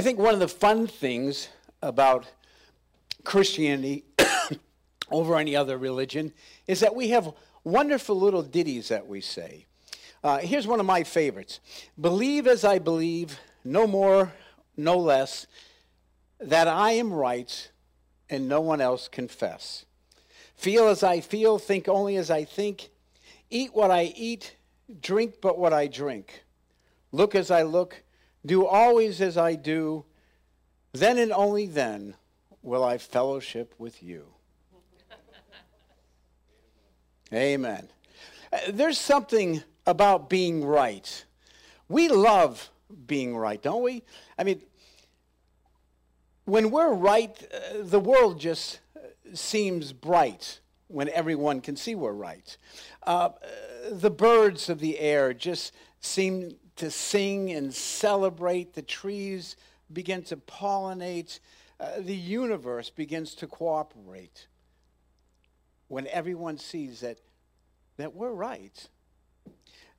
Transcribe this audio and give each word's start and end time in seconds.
I 0.00 0.02
think 0.02 0.18
one 0.18 0.32
of 0.32 0.40
the 0.40 0.48
fun 0.48 0.86
things 0.86 1.50
about 1.82 2.26
Christianity 3.22 4.02
over 5.10 5.36
any 5.36 5.54
other 5.54 5.76
religion 5.76 6.32
is 6.66 6.80
that 6.80 6.94
we 6.94 7.10
have 7.10 7.34
wonderful 7.64 8.18
little 8.18 8.42
ditties 8.42 8.88
that 8.88 9.06
we 9.06 9.20
say. 9.20 9.66
Uh, 10.24 10.38
here's 10.38 10.66
one 10.66 10.80
of 10.80 10.86
my 10.86 11.04
favorites 11.04 11.60
Believe 12.00 12.46
as 12.46 12.64
I 12.64 12.78
believe, 12.78 13.38
no 13.62 13.86
more, 13.86 14.32
no 14.74 14.96
less, 14.96 15.46
that 16.38 16.66
I 16.66 16.92
am 16.92 17.12
right 17.12 17.70
and 18.30 18.48
no 18.48 18.62
one 18.62 18.80
else 18.80 19.06
confess. 19.06 19.84
Feel 20.56 20.88
as 20.88 21.02
I 21.02 21.20
feel, 21.20 21.58
think 21.58 21.88
only 21.88 22.16
as 22.16 22.30
I 22.30 22.44
think, 22.44 22.88
eat 23.50 23.74
what 23.74 23.90
I 23.90 24.04
eat, 24.16 24.56
drink 25.02 25.42
but 25.42 25.58
what 25.58 25.74
I 25.74 25.88
drink, 25.88 26.42
look 27.12 27.34
as 27.34 27.50
I 27.50 27.64
look, 27.64 28.02
do 28.44 28.66
always 28.66 29.20
as 29.20 29.36
I 29.36 29.54
do, 29.54 30.04
then 30.92 31.18
and 31.18 31.32
only 31.32 31.66
then 31.66 32.14
will 32.62 32.84
I 32.84 32.98
fellowship 32.98 33.74
with 33.78 34.02
you. 34.02 34.26
Amen. 37.32 37.88
There's 38.68 38.98
something 38.98 39.62
about 39.86 40.28
being 40.28 40.64
right. 40.64 41.24
We 41.88 42.08
love 42.08 42.70
being 43.06 43.36
right, 43.36 43.62
don't 43.62 43.82
we? 43.82 44.02
I 44.36 44.44
mean, 44.44 44.62
when 46.44 46.70
we're 46.70 46.92
right, 46.92 47.36
uh, 47.54 47.82
the 47.82 48.00
world 48.00 48.40
just 48.40 48.80
seems 49.32 49.92
bright 49.92 50.60
when 50.88 51.08
everyone 51.10 51.60
can 51.60 51.76
see 51.76 51.94
we're 51.94 52.12
right. 52.12 52.56
Uh, 53.04 53.30
the 53.90 54.10
birds 54.10 54.68
of 54.68 54.80
the 54.80 54.98
air 54.98 55.32
just 55.32 55.72
seem 56.00 56.56
to 56.80 56.90
sing 56.90 57.50
and 57.50 57.74
celebrate. 57.74 58.72
The 58.72 58.80
trees 58.80 59.56
begin 59.92 60.22
to 60.24 60.38
pollinate. 60.38 61.38
Uh, 61.78 62.00
the 62.00 62.16
universe 62.16 62.88
begins 62.88 63.34
to 63.34 63.46
cooperate 63.46 64.46
when 65.88 66.06
everyone 66.06 66.56
sees 66.56 67.00
that, 67.00 67.18
that 67.98 68.14
we're 68.14 68.32
right. 68.32 68.88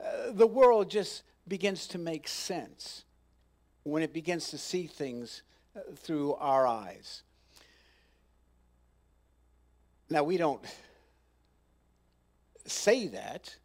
Uh, 0.04 0.32
the 0.32 0.48
world 0.48 0.90
just 0.90 1.22
begins 1.48 1.86
to 1.86 2.00
make 2.00 2.28
sense 2.28 3.06
when 3.84 4.02
it 4.02 4.12
begins 4.12 4.50
to 4.50 4.58
see 4.58 4.88
things 4.88 5.44
uh, 5.76 5.82
through 5.96 6.34
our 6.36 6.66
eyes. 6.66 7.22
Now, 10.10 10.24
we 10.24 10.38
don't 10.38 10.66
say 12.66 13.06
that, 13.10 13.56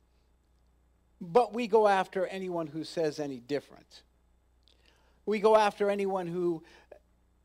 but 1.20 1.52
we 1.54 1.66
go 1.66 1.88
after 1.88 2.26
anyone 2.26 2.66
who 2.66 2.84
says 2.84 3.18
any 3.18 3.40
different. 3.40 4.02
We 5.24 5.40
go 5.40 5.56
after 5.56 5.90
anyone 5.90 6.26
who 6.26 6.62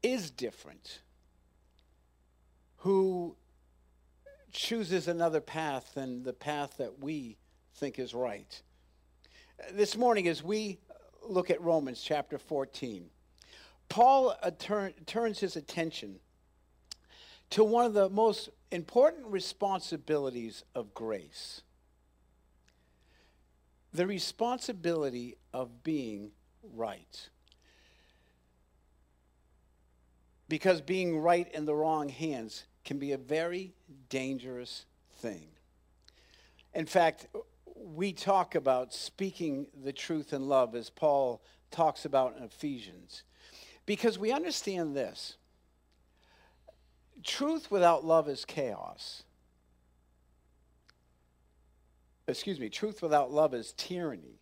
is 0.04 0.30
different, 0.30 1.00
who 2.78 3.36
chooses 4.52 5.08
another 5.08 5.42
path 5.42 5.94
than 5.94 6.24
the 6.24 6.34
path 6.34 6.78
that 6.78 7.00
we 7.00 7.38
think 7.76 7.98
is 7.98 8.14
right. 8.14 8.62
This 9.72 9.96
morning, 9.96 10.28
as 10.28 10.44
we 10.44 10.80
look 11.28 11.50
at 11.50 11.62
Romans 11.62 12.02
chapter 12.02 12.38
14, 12.38 13.10
Paul 13.90 14.36
turn, 14.60 14.94
turns 15.06 15.40
his 15.40 15.56
attention 15.56 16.20
to 17.52 17.64
one 17.64 17.86
of 17.86 17.94
the 17.94 18.10
most 18.10 18.50
important 18.72 19.28
responsibilities 19.28 20.64
of 20.74 20.94
grace 20.94 21.62
the 23.94 24.08
responsibility 24.08 25.38
of 25.54 25.84
being 25.84 26.32
right. 26.74 27.30
Because 30.48 30.82
being 30.82 31.20
right 31.20 31.50
in 31.54 31.66
the 31.66 31.74
wrong 31.74 32.10
hands 32.10 32.66
can 32.84 33.00
be 33.00 33.12
a 33.12 33.18
very 33.18 33.74
dangerous 34.10 34.86
thing. 35.20 35.48
In 36.74 36.86
fact, 36.86 37.28
we 37.76 38.14
talk 38.14 38.56
about 38.56 38.94
speaking 38.94 39.68
the 39.84 39.94
truth 39.94 40.34
in 40.34 40.48
love 40.48 40.76
as 40.76 40.90
Paul 40.90 41.42
talks 41.72 42.06
about 42.06 42.38
in 42.38 42.44
Ephesians. 42.44 43.24
Because 43.86 44.20
we 44.20 44.32
understand 44.32 44.96
this 44.96 45.36
truth 47.24 47.70
without 47.70 48.06
love 48.06 48.28
is 48.28 48.46
chaos. 48.46 49.24
Excuse 52.32 52.60
me, 52.60 52.70
truth 52.70 53.02
without 53.02 53.32
love 53.32 53.54
is 53.54 53.74
tyranny. 53.74 54.40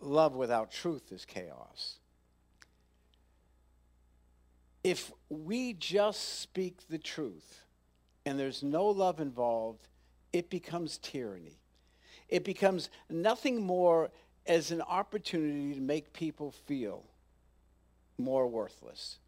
Love 0.00 0.36
without 0.36 0.70
truth 0.70 1.10
is 1.10 1.24
chaos. 1.24 1.98
If 4.84 5.10
we 5.28 5.72
just 5.72 6.40
speak 6.40 6.88
the 6.88 6.98
truth 6.98 7.64
and 8.24 8.38
there's 8.38 8.62
no 8.62 8.86
love 8.86 9.20
involved, 9.20 9.88
it 10.32 10.48
becomes 10.50 10.98
tyranny. 10.98 11.58
It 12.28 12.44
becomes 12.44 12.90
nothing 13.10 13.60
more 13.60 14.10
as 14.46 14.70
an 14.70 14.82
opportunity 14.82 15.74
to 15.74 15.80
make 15.80 16.12
people 16.12 16.52
feel 16.52 17.04
more 18.18 18.46
worthless, 18.46 19.18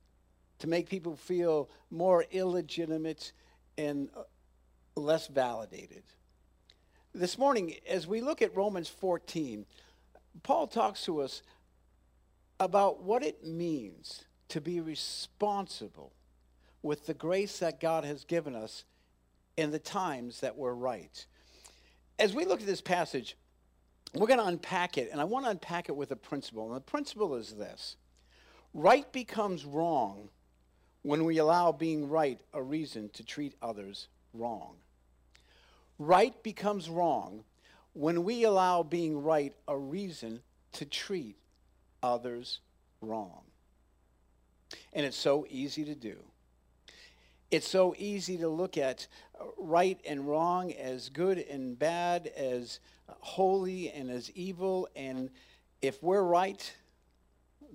to 0.60 0.68
make 0.68 0.88
people 0.88 1.16
feel 1.16 1.68
more 1.90 2.24
illegitimate 2.30 3.32
and 3.76 4.08
less 4.94 5.26
validated. 5.26 6.04
This 7.12 7.38
morning, 7.38 7.74
as 7.88 8.06
we 8.06 8.20
look 8.20 8.40
at 8.40 8.54
Romans 8.54 8.88
14, 8.88 9.66
Paul 10.44 10.68
talks 10.68 11.04
to 11.06 11.20
us 11.20 11.42
about 12.60 13.02
what 13.02 13.24
it 13.24 13.44
means 13.44 14.24
to 14.48 14.60
be 14.60 14.80
responsible 14.80 16.12
with 16.82 17.06
the 17.06 17.14
grace 17.14 17.58
that 17.58 17.80
God 17.80 18.04
has 18.04 18.22
given 18.22 18.54
us 18.54 18.84
in 19.56 19.72
the 19.72 19.78
times 19.80 20.38
that 20.40 20.56
we're 20.56 20.72
right. 20.72 21.26
As 22.20 22.32
we 22.32 22.44
look 22.44 22.60
at 22.60 22.66
this 22.66 22.80
passage, 22.80 23.36
we're 24.14 24.28
going 24.28 24.38
to 24.38 24.46
unpack 24.46 24.96
it, 24.96 25.08
and 25.10 25.20
I 25.20 25.24
want 25.24 25.46
to 25.46 25.50
unpack 25.50 25.88
it 25.88 25.96
with 25.96 26.12
a 26.12 26.16
principle. 26.16 26.68
And 26.68 26.76
the 26.76 26.80
principle 26.80 27.34
is 27.34 27.56
this 27.56 27.96
right 28.72 29.10
becomes 29.12 29.64
wrong 29.64 30.28
when 31.02 31.24
we 31.24 31.38
allow 31.38 31.72
being 31.72 32.08
right 32.08 32.40
a 32.52 32.62
reason 32.62 33.08
to 33.14 33.24
treat 33.24 33.56
others 33.60 34.06
wrong. 34.32 34.76
Right 36.00 36.42
becomes 36.42 36.88
wrong 36.88 37.44
when 37.92 38.24
we 38.24 38.44
allow 38.44 38.82
being 38.82 39.22
right 39.22 39.54
a 39.68 39.76
reason 39.76 40.40
to 40.72 40.86
treat 40.86 41.36
others 42.02 42.60
wrong. 43.02 43.42
And 44.94 45.04
it's 45.04 45.18
so 45.18 45.46
easy 45.50 45.84
to 45.84 45.94
do. 45.94 46.16
It's 47.50 47.68
so 47.68 47.94
easy 47.98 48.38
to 48.38 48.48
look 48.48 48.78
at 48.78 49.08
uh, 49.38 49.44
right 49.58 50.00
and 50.06 50.26
wrong 50.26 50.72
as 50.72 51.10
good 51.10 51.36
and 51.36 51.78
bad, 51.78 52.28
as 52.28 52.80
holy 53.06 53.90
and 53.90 54.10
as 54.10 54.30
evil. 54.30 54.88
And 54.96 55.28
if 55.82 56.02
we're 56.02 56.22
right, 56.22 56.74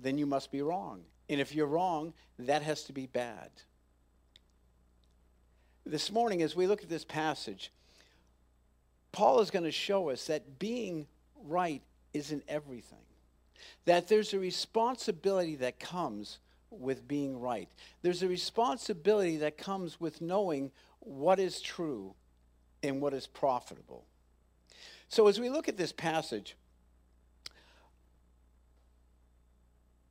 then 0.00 0.18
you 0.18 0.26
must 0.26 0.50
be 0.50 0.62
wrong. 0.62 1.02
And 1.28 1.40
if 1.40 1.54
you're 1.54 1.66
wrong, 1.68 2.12
that 2.40 2.62
has 2.62 2.82
to 2.84 2.92
be 2.92 3.06
bad. 3.06 3.50
This 5.84 6.10
morning, 6.10 6.42
as 6.42 6.56
we 6.56 6.66
look 6.66 6.82
at 6.82 6.88
this 6.88 7.04
passage, 7.04 7.70
Paul 9.16 9.40
is 9.40 9.50
going 9.50 9.64
to 9.64 9.72
show 9.72 10.10
us 10.10 10.26
that 10.26 10.58
being 10.58 11.06
right 11.46 11.80
isn't 12.12 12.44
everything, 12.48 12.98
that 13.86 14.08
there's 14.08 14.34
a 14.34 14.38
responsibility 14.38 15.56
that 15.56 15.80
comes 15.80 16.38
with 16.68 17.08
being 17.08 17.40
right. 17.40 17.70
There's 18.02 18.22
a 18.22 18.28
responsibility 18.28 19.38
that 19.38 19.56
comes 19.56 19.98
with 19.98 20.20
knowing 20.20 20.70
what 21.00 21.40
is 21.40 21.62
true 21.62 22.12
and 22.82 23.00
what 23.00 23.14
is 23.14 23.26
profitable. 23.26 24.04
So, 25.08 25.28
as 25.28 25.40
we 25.40 25.48
look 25.48 25.66
at 25.66 25.78
this 25.78 25.92
passage, 25.92 26.54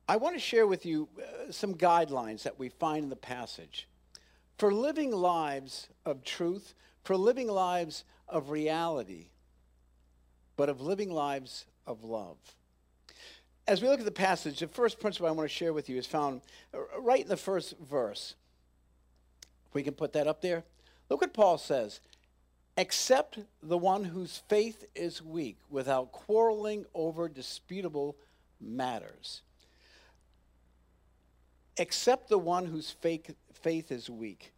I 0.08 0.16
want 0.16 0.34
to 0.34 0.40
share 0.40 0.66
with 0.66 0.84
you 0.84 1.08
uh, 1.16 1.52
some 1.52 1.76
guidelines 1.76 2.42
that 2.42 2.58
we 2.58 2.70
find 2.70 3.04
in 3.04 3.10
the 3.10 3.14
passage 3.14 3.86
for 4.58 4.74
living 4.74 5.12
lives 5.12 5.90
of 6.04 6.24
truth, 6.24 6.74
for 7.04 7.16
living 7.16 7.46
lives 7.46 8.02
of 8.28 8.50
reality, 8.50 9.28
but 10.56 10.68
of 10.68 10.80
living 10.80 11.10
lives 11.10 11.66
of 11.86 12.04
love 12.04 12.36
as 13.68 13.82
we 13.82 13.88
look 13.88 13.98
at 13.98 14.04
the 14.04 14.12
passage, 14.12 14.60
the 14.60 14.68
first 14.68 15.00
principle 15.00 15.28
I 15.28 15.32
want 15.32 15.48
to 15.48 15.54
share 15.54 15.72
with 15.72 15.88
you 15.88 15.96
is 15.96 16.06
found 16.06 16.42
right 16.98 17.22
in 17.22 17.28
the 17.28 17.36
first 17.36 17.74
verse. 17.78 18.34
We 19.72 19.82
can 19.82 19.94
put 19.94 20.12
that 20.12 20.26
up 20.26 20.40
there. 20.40 20.64
Look 21.08 21.20
what 21.20 21.34
Paul 21.34 21.58
says. 21.58 22.00
Accept 22.78 23.38
the 23.62 23.78
one 23.78 24.04
whose 24.04 24.42
faith 24.48 24.84
is 24.94 25.22
weak 25.22 25.58
without 25.70 26.12
quarreling 26.12 26.84
over 26.94 27.28
disputable 27.28 28.16
matters. 28.60 29.42
Accept 31.78 32.28
the 32.28 32.38
one 32.38 32.66
whose 32.66 32.90
faith, 32.90 33.34
faith 33.52 33.90
is 33.90 34.08
weak. 34.08 34.52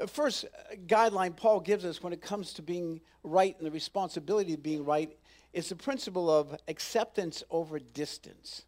Uh, 0.00 0.06
first 0.06 0.44
uh, 0.44 0.74
guideline 0.86 1.36
Paul 1.36 1.60
gives 1.60 1.84
us 1.84 2.02
when 2.02 2.12
it 2.12 2.20
comes 2.20 2.52
to 2.54 2.62
being 2.62 3.00
right 3.22 3.56
and 3.58 3.66
the 3.66 3.70
responsibility 3.70 4.54
of 4.54 4.62
being 4.62 4.84
right 4.84 5.16
is 5.52 5.68
the 5.68 5.76
principle 5.76 6.30
of 6.30 6.56
acceptance 6.68 7.42
over 7.50 7.78
distance. 7.78 8.64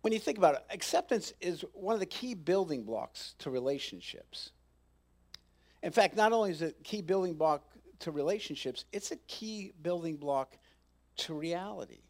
when 0.00 0.12
you 0.12 0.18
think 0.18 0.36
about 0.36 0.56
it, 0.56 0.64
acceptance 0.70 1.32
is 1.40 1.64
one 1.74 1.94
of 1.94 2.00
the 2.00 2.06
key 2.06 2.34
building 2.34 2.82
blocks 2.82 3.34
to 3.38 3.50
relationships. 3.50 4.50
In 5.82 5.92
fact, 5.92 6.16
not 6.16 6.32
only 6.32 6.50
is 6.50 6.60
it 6.60 6.76
a 6.80 6.82
key 6.82 7.02
building 7.02 7.34
block 7.34 7.62
to 8.00 8.10
relationships, 8.10 8.84
it's 8.92 9.12
a 9.12 9.16
key 9.28 9.72
building 9.80 10.16
block 10.16 10.58
to 11.18 11.34
reality. 11.34 12.00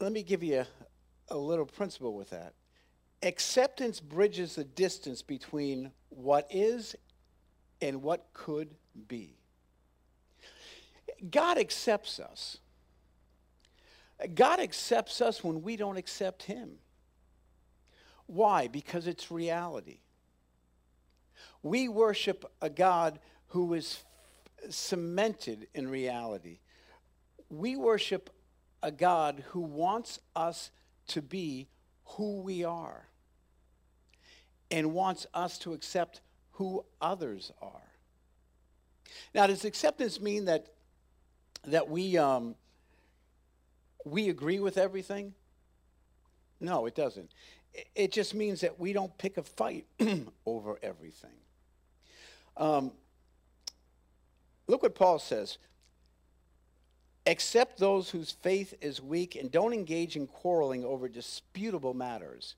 Let 0.00 0.12
me 0.12 0.22
give 0.22 0.42
you 0.42 0.64
a, 1.30 1.36
little 1.36 1.66
principle 1.66 2.14
with 2.14 2.30
that. 2.30 2.54
Acceptance 3.22 4.00
bridges 4.00 4.54
the 4.54 4.64
distance 4.64 5.22
between 5.22 5.92
what 6.08 6.46
is 6.50 6.96
and 7.82 8.02
what 8.02 8.26
could 8.32 8.74
be. 9.08 9.36
God 11.30 11.58
accepts 11.58 12.18
us. 12.18 12.58
God 14.34 14.60
accepts 14.60 15.20
us 15.20 15.42
when 15.42 15.62
we 15.62 15.76
don't 15.76 15.96
accept 15.96 16.44
Him. 16.44 16.72
Why? 18.26 18.68
Because 18.68 19.06
it's 19.06 19.30
reality. 19.30 19.98
We 21.62 21.88
worship 21.88 22.50
a 22.62 22.70
God 22.70 23.18
who 23.48 23.74
is 23.74 24.02
cemented 24.68 25.68
in 25.74 25.88
reality. 25.88 26.58
We 27.48 27.76
worship 27.76 28.30
a 28.82 28.90
God 28.90 29.44
who 29.48 29.60
wants 29.60 30.20
us 30.36 30.70
to 31.10 31.22
be 31.22 31.68
who 32.04 32.40
we 32.40 32.64
are 32.64 33.06
and 34.70 34.92
wants 34.92 35.26
us 35.34 35.58
to 35.58 35.72
accept 35.72 36.20
who 36.52 36.84
others 37.00 37.52
are. 37.60 37.90
Now, 39.34 39.46
does 39.46 39.64
acceptance 39.64 40.20
mean 40.20 40.44
that 40.46 40.66
that 41.66 41.88
we 41.88 42.16
um, 42.16 42.54
we 44.04 44.28
agree 44.28 44.60
with 44.60 44.78
everything? 44.78 45.34
No, 46.60 46.86
it 46.86 46.94
doesn't. 46.94 47.30
It 47.94 48.12
just 48.12 48.34
means 48.34 48.60
that 48.60 48.78
we 48.78 48.92
don't 48.92 49.16
pick 49.18 49.36
a 49.36 49.42
fight 49.42 49.86
over 50.46 50.78
everything. 50.82 51.30
Um, 52.56 52.92
look 54.66 54.82
what 54.82 54.94
Paul 54.94 55.18
says. 55.18 55.58
Accept 57.30 57.78
those 57.78 58.10
whose 58.10 58.32
faith 58.32 58.74
is 58.80 59.00
weak 59.00 59.36
and 59.36 59.52
don't 59.52 59.72
engage 59.72 60.16
in 60.16 60.26
quarreling 60.26 60.84
over 60.84 61.08
disputable 61.08 61.94
matters. 61.94 62.56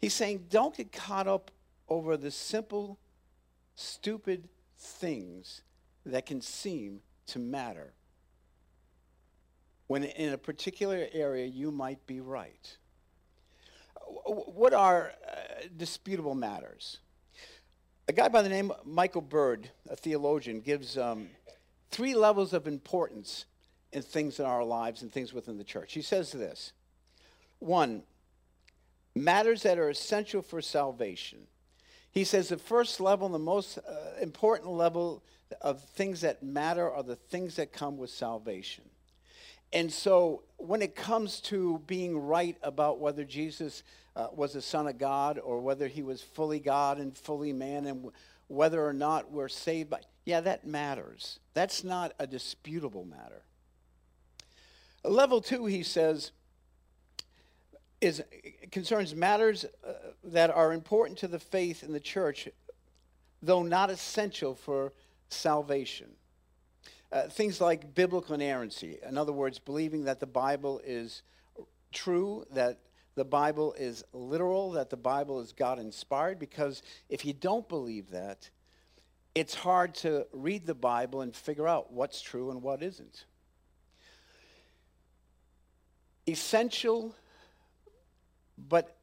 He's 0.00 0.14
saying, 0.14 0.46
don't 0.50 0.76
get 0.76 0.92
caught 0.92 1.26
up 1.26 1.50
over 1.88 2.16
the 2.16 2.30
simple, 2.30 2.96
stupid 3.74 4.48
things 4.78 5.62
that 6.06 6.26
can 6.26 6.40
seem 6.40 7.00
to 7.26 7.40
matter. 7.40 7.92
When 9.88 10.04
in 10.04 10.32
a 10.32 10.38
particular 10.38 11.08
area 11.12 11.44
you 11.44 11.72
might 11.72 12.06
be 12.06 12.20
right. 12.20 12.76
What 14.26 14.74
are 14.74 15.14
uh, 15.28 15.66
disputable 15.76 16.36
matters? 16.36 16.98
A 18.06 18.12
guy 18.12 18.28
by 18.28 18.42
the 18.42 18.48
name 18.48 18.70
of 18.70 18.86
Michael 18.86 19.22
Bird, 19.22 19.70
a 19.88 19.96
theologian, 19.96 20.60
gives 20.60 20.96
um, 20.96 21.30
three 21.90 22.14
levels 22.14 22.52
of 22.52 22.66
importance 22.66 23.46
in 23.92 24.02
things 24.02 24.38
in 24.38 24.46
our 24.46 24.64
lives 24.64 25.02
and 25.02 25.12
things 25.12 25.32
within 25.32 25.58
the 25.58 25.64
church. 25.64 25.92
He 25.92 26.02
says 26.02 26.32
this 26.32 26.72
one, 27.58 28.02
matters 29.14 29.62
that 29.64 29.78
are 29.78 29.90
essential 29.90 30.42
for 30.42 30.62
salvation. 30.62 31.40
He 32.12 32.24
says 32.24 32.48
the 32.48 32.56
first 32.56 33.00
level, 33.00 33.28
the 33.28 33.38
most 33.38 33.78
uh, 33.78 34.20
important 34.20 34.70
level 34.70 35.22
of 35.60 35.80
things 35.80 36.22
that 36.22 36.42
matter 36.42 36.90
are 36.90 37.02
the 37.02 37.16
things 37.16 37.56
that 37.56 37.72
come 37.72 37.96
with 37.96 38.10
salvation. 38.10 38.84
And 39.72 39.92
so 39.92 40.42
when 40.56 40.82
it 40.82 40.96
comes 40.96 41.40
to 41.42 41.80
being 41.86 42.18
right 42.18 42.56
about 42.62 42.98
whether 42.98 43.24
Jesus 43.24 43.84
uh, 44.16 44.28
was 44.32 44.54
the 44.54 44.62
Son 44.62 44.88
of 44.88 44.98
God 44.98 45.38
or 45.38 45.60
whether 45.60 45.86
he 45.86 46.02
was 46.02 46.22
fully 46.22 46.58
God 46.58 46.98
and 46.98 47.16
fully 47.16 47.52
man 47.52 47.86
and 47.86 48.10
whether 48.50 48.84
or 48.84 48.92
not 48.92 49.30
we're 49.30 49.48
saved 49.48 49.90
by, 49.90 50.00
yeah, 50.26 50.40
that 50.40 50.66
matters. 50.66 51.38
That's 51.54 51.84
not 51.84 52.12
a 52.18 52.26
disputable 52.26 53.04
matter. 53.04 53.42
Level 55.04 55.40
two, 55.40 55.66
he 55.66 55.84
says, 55.84 56.32
is 58.00 58.22
concerns 58.72 59.14
matters 59.14 59.64
uh, 59.86 59.92
that 60.24 60.50
are 60.50 60.72
important 60.72 61.16
to 61.18 61.28
the 61.28 61.38
faith 61.38 61.84
in 61.84 61.92
the 61.92 62.00
church, 62.00 62.48
though 63.40 63.62
not 63.62 63.88
essential 63.88 64.56
for 64.56 64.92
salvation. 65.28 66.08
Uh, 67.12 67.28
things 67.28 67.60
like 67.60 67.94
biblical 67.94 68.34
inerrancy, 68.34 68.98
in 69.08 69.16
other 69.16 69.32
words, 69.32 69.60
believing 69.60 70.04
that 70.04 70.18
the 70.18 70.26
Bible 70.26 70.80
is 70.84 71.22
true, 71.92 72.44
that 72.52 72.78
the 73.14 73.24
Bible 73.24 73.74
is 73.78 74.04
literal, 74.12 74.72
that 74.72 74.90
the 74.90 74.96
Bible 74.96 75.40
is 75.40 75.52
God 75.52 75.78
inspired, 75.78 76.38
because 76.38 76.82
if 77.08 77.24
you 77.24 77.32
don't 77.32 77.68
believe 77.68 78.10
that, 78.10 78.48
it's 79.34 79.54
hard 79.54 79.94
to 79.96 80.26
read 80.32 80.66
the 80.66 80.74
Bible 80.74 81.20
and 81.20 81.34
figure 81.34 81.68
out 81.68 81.92
what's 81.92 82.20
true 82.20 82.50
and 82.50 82.62
what 82.62 82.82
isn't. 82.82 83.24
Essential 86.28 87.14
but 88.68 88.96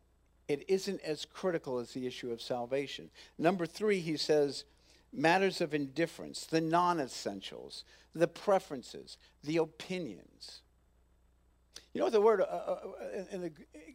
it 0.47 0.63
isn't 0.67 1.01
as 1.01 1.25
critical 1.25 1.79
as 1.79 1.91
the 1.91 2.05
issue 2.05 2.31
of 2.31 2.41
salvation. 2.41 3.09
Number 3.37 3.65
three, 3.65 3.99
he 3.99 4.17
says, 4.17 4.63
matters 5.11 5.61
of 5.61 5.73
indifference, 5.73 6.45
the 6.45 6.61
non 6.61 6.99
essentials, 6.99 7.83
the 8.13 8.27
preferences, 8.27 9.17
the 9.43 9.57
opinions. 9.57 10.61
You 11.93 11.99
know 11.99 12.05
what 12.05 12.13
the 12.13 12.21
word 12.21 12.41
uh, 12.41 12.43
uh, 12.43 12.77
uh 13.01 13.23
in 13.31 13.41
the, 13.41 13.51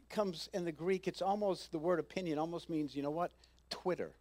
comes 0.09 0.49
in 0.53 0.65
the 0.65 0.73
Greek? 0.73 1.07
It's 1.07 1.23
almost, 1.23 1.73
the 1.73 1.79
word 1.79 2.01
opinion 2.01 2.39
almost 2.39 2.69
means, 2.69 2.97
you 2.97 3.03
know 3.03 3.11
what? 3.11 3.31
Twitter. 3.71 4.13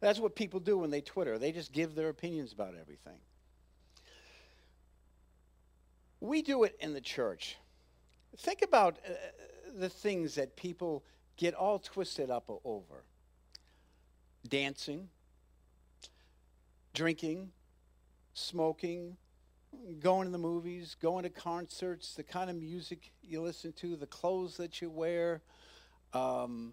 That's 0.00 0.18
what 0.18 0.34
people 0.34 0.60
do 0.60 0.78
when 0.78 0.90
they 0.90 1.00
Twitter. 1.00 1.38
They 1.38 1.52
just 1.52 1.72
give 1.72 1.94
their 1.94 2.08
opinions 2.08 2.52
about 2.52 2.74
everything. 2.80 3.18
We 6.20 6.42
do 6.42 6.64
it 6.64 6.76
in 6.80 6.92
the 6.92 7.00
church. 7.00 7.56
Think 8.36 8.62
about 8.62 8.98
uh, 9.06 9.12
the 9.78 9.88
things 9.88 10.34
that 10.34 10.56
people 10.56 11.04
get 11.36 11.54
all 11.54 11.78
twisted 11.78 12.30
up 12.30 12.44
over 12.64 13.04
dancing, 14.48 15.08
drinking, 16.94 17.52
smoking, 18.34 19.16
going 20.00 20.26
to 20.26 20.32
the 20.32 20.38
movies, 20.38 20.96
going 21.00 21.24
to 21.24 21.30
concerts, 21.30 22.14
the 22.14 22.22
kind 22.22 22.50
of 22.50 22.56
music 22.56 23.12
you 23.22 23.40
listen 23.40 23.72
to, 23.74 23.96
the 23.96 24.06
clothes 24.06 24.56
that 24.56 24.80
you 24.80 24.90
wear, 24.90 25.42
um, 26.12 26.72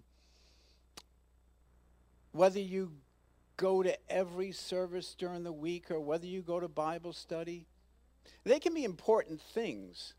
whether 2.31 2.59
you 2.59 2.91
go 3.57 3.83
to 3.83 3.97
every 4.09 4.51
service 4.51 5.15
during 5.17 5.43
the 5.43 5.51
week 5.51 5.91
or 5.91 5.99
whether 5.99 6.25
you 6.25 6.41
go 6.41 6.59
to 6.59 6.67
Bible 6.67 7.11
study. 7.11 7.65
They 8.45 8.59
can 8.59 8.73
be 8.73 8.85
important 8.85 9.41
things, 9.41 10.13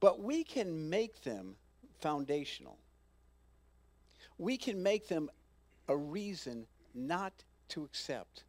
but 0.00 0.20
we 0.20 0.42
can 0.42 0.90
make 0.90 1.22
them 1.22 1.56
foundational. 2.00 2.78
We 4.38 4.56
can 4.56 4.82
make 4.82 5.06
them 5.08 5.30
a 5.88 5.96
reason 5.96 6.66
not 6.94 7.32
to 7.68 7.84
accept 7.84 8.42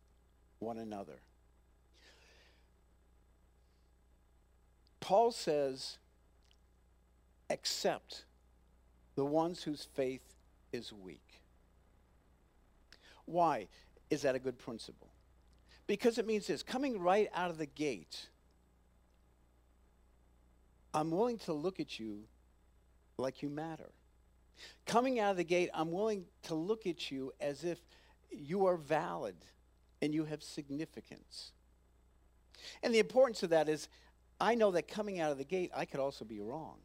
one 0.59 0.79
another. 0.79 1.19
Paul 5.07 5.31
says, 5.31 5.99
accept 7.49 8.25
the 9.15 9.23
ones 9.23 9.63
whose 9.63 9.87
faith 9.93 10.35
is 10.73 10.91
weak. 10.91 11.43
Why 13.23 13.69
is 14.09 14.23
that 14.23 14.35
a 14.35 14.39
good 14.39 14.59
principle? 14.59 15.07
Because 15.87 16.17
it 16.17 16.27
means 16.27 16.47
this 16.47 16.61
coming 16.61 16.99
right 16.99 17.29
out 17.33 17.49
of 17.49 17.57
the 17.57 17.65
gate, 17.65 18.27
I'm 20.93 21.09
willing 21.09 21.37
to 21.37 21.53
look 21.53 21.79
at 21.79 21.97
you 21.97 22.23
like 23.17 23.41
you 23.41 23.47
matter. 23.49 23.91
Coming 24.85 25.21
out 25.21 25.31
of 25.31 25.37
the 25.37 25.45
gate, 25.45 25.69
I'm 25.73 25.93
willing 25.93 26.25
to 26.43 26.53
look 26.53 26.85
at 26.85 27.09
you 27.11 27.31
as 27.39 27.63
if 27.63 27.79
you 28.29 28.65
are 28.65 28.75
valid 28.75 29.37
and 30.01 30.13
you 30.13 30.25
have 30.25 30.43
significance. 30.43 31.53
And 32.83 32.93
the 32.93 32.99
importance 32.99 33.41
of 33.43 33.51
that 33.51 33.69
is 33.69 33.87
I 34.39 34.55
know 34.55 34.71
that 34.71 34.87
coming 34.87 35.19
out 35.19 35.31
of 35.31 35.37
the 35.37 35.43
gate, 35.43 35.71
I 35.75 35.85
could 35.85 35.99
also 35.99 36.25
be 36.25 36.39
wrong. 36.39 36.77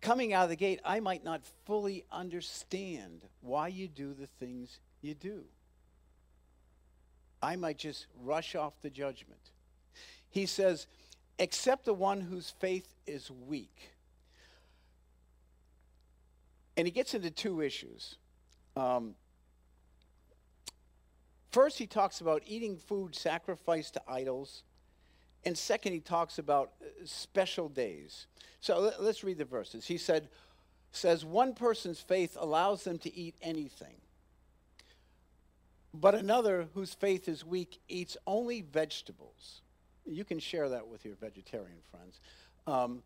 Coming 0.00 0.32
out 0.32 0.44
of 0.44 0.50
the 0.50 0.56
gate, 0.56 0.80
I 0.84 1.00
might 1.00 1.24
not 1.24 1.42
fully 1.64 2.04
understand 2.10 3.22
why 3.40 3.68
you 3.68 3.88
do 3.88 4.14
the 4.14 4.26
things 4.38 4.80
you 5.00 5.14
do. 5.14 5.44
I 7.42 7.56
might 7.56 7.78
just 7.78 8.06
rush 8.22 8.54
off 8.54 8.74
the 8.82 8.90
judgment. 8.90 9.40
He 10.30 10.46
says, 10.46 10.86
except 11.38 11.84
the 11.84 11.94
one 11.94 12.20
whose 12.20 12.50
faith 12.50 12.94
is 13.06 13.30
weak 13.30 13.92
and 16.76 16.86
he 16.86 16.90
gets 16.90 17.14
into 17.14 17.30
two 17.30 17.60
issues. 17.60 18.16
Um, 18.76 19.14
first, 21.50 21.78
he 21.78 21.86
talks 21.86 22.20
about 22.20 22.42
eating 22.46 22.76
food 22.76 23.14
sacrificed 23.14 23.94
to 23.94 24.02
idols 24.08 24.62
And 25.44 25.56
second, 25.56 25.92
he 25.92 26.00
talks 26.00 26.38
about 26.38 26.72
uh, 26.80 26.86
special 27.04 27.68
days. 27.68 28.26
So 28.60 28.78
let, 28.78 29.00
us 29.00 29.24
read 29.24 29.38
the 29.38 29.44
verses. 29.44 29.86
He 29.86 29.98
said, 29.98 30.28
says, 30.92 31.24
one 31.24 31.54
person's 31.54 32.00
faith 32.00 32.36
allows 32.38 32.84
them 32.84 32.98
to 32.98 33.16
eat 33.16 33.34
anything. 33.42 33.96
But 35.94 36.14
another 36.14 36.68
whose 36.74 36.94
faith 36.94 37.28
is 37.28 37.44
weak 37.44 37.80
eats 37.88 38.16
only 38.26 38.62
vegetables. 38.62 39.62
You 40.06 40.24
can 40.24 40.38
share 40.38 40.68
that 40.68 40.86
with 40.86 41.04
your 41.04 41.16
vegetarian 41.16 41.78
friends. 41.90 42.20
Um, 42.66 43.02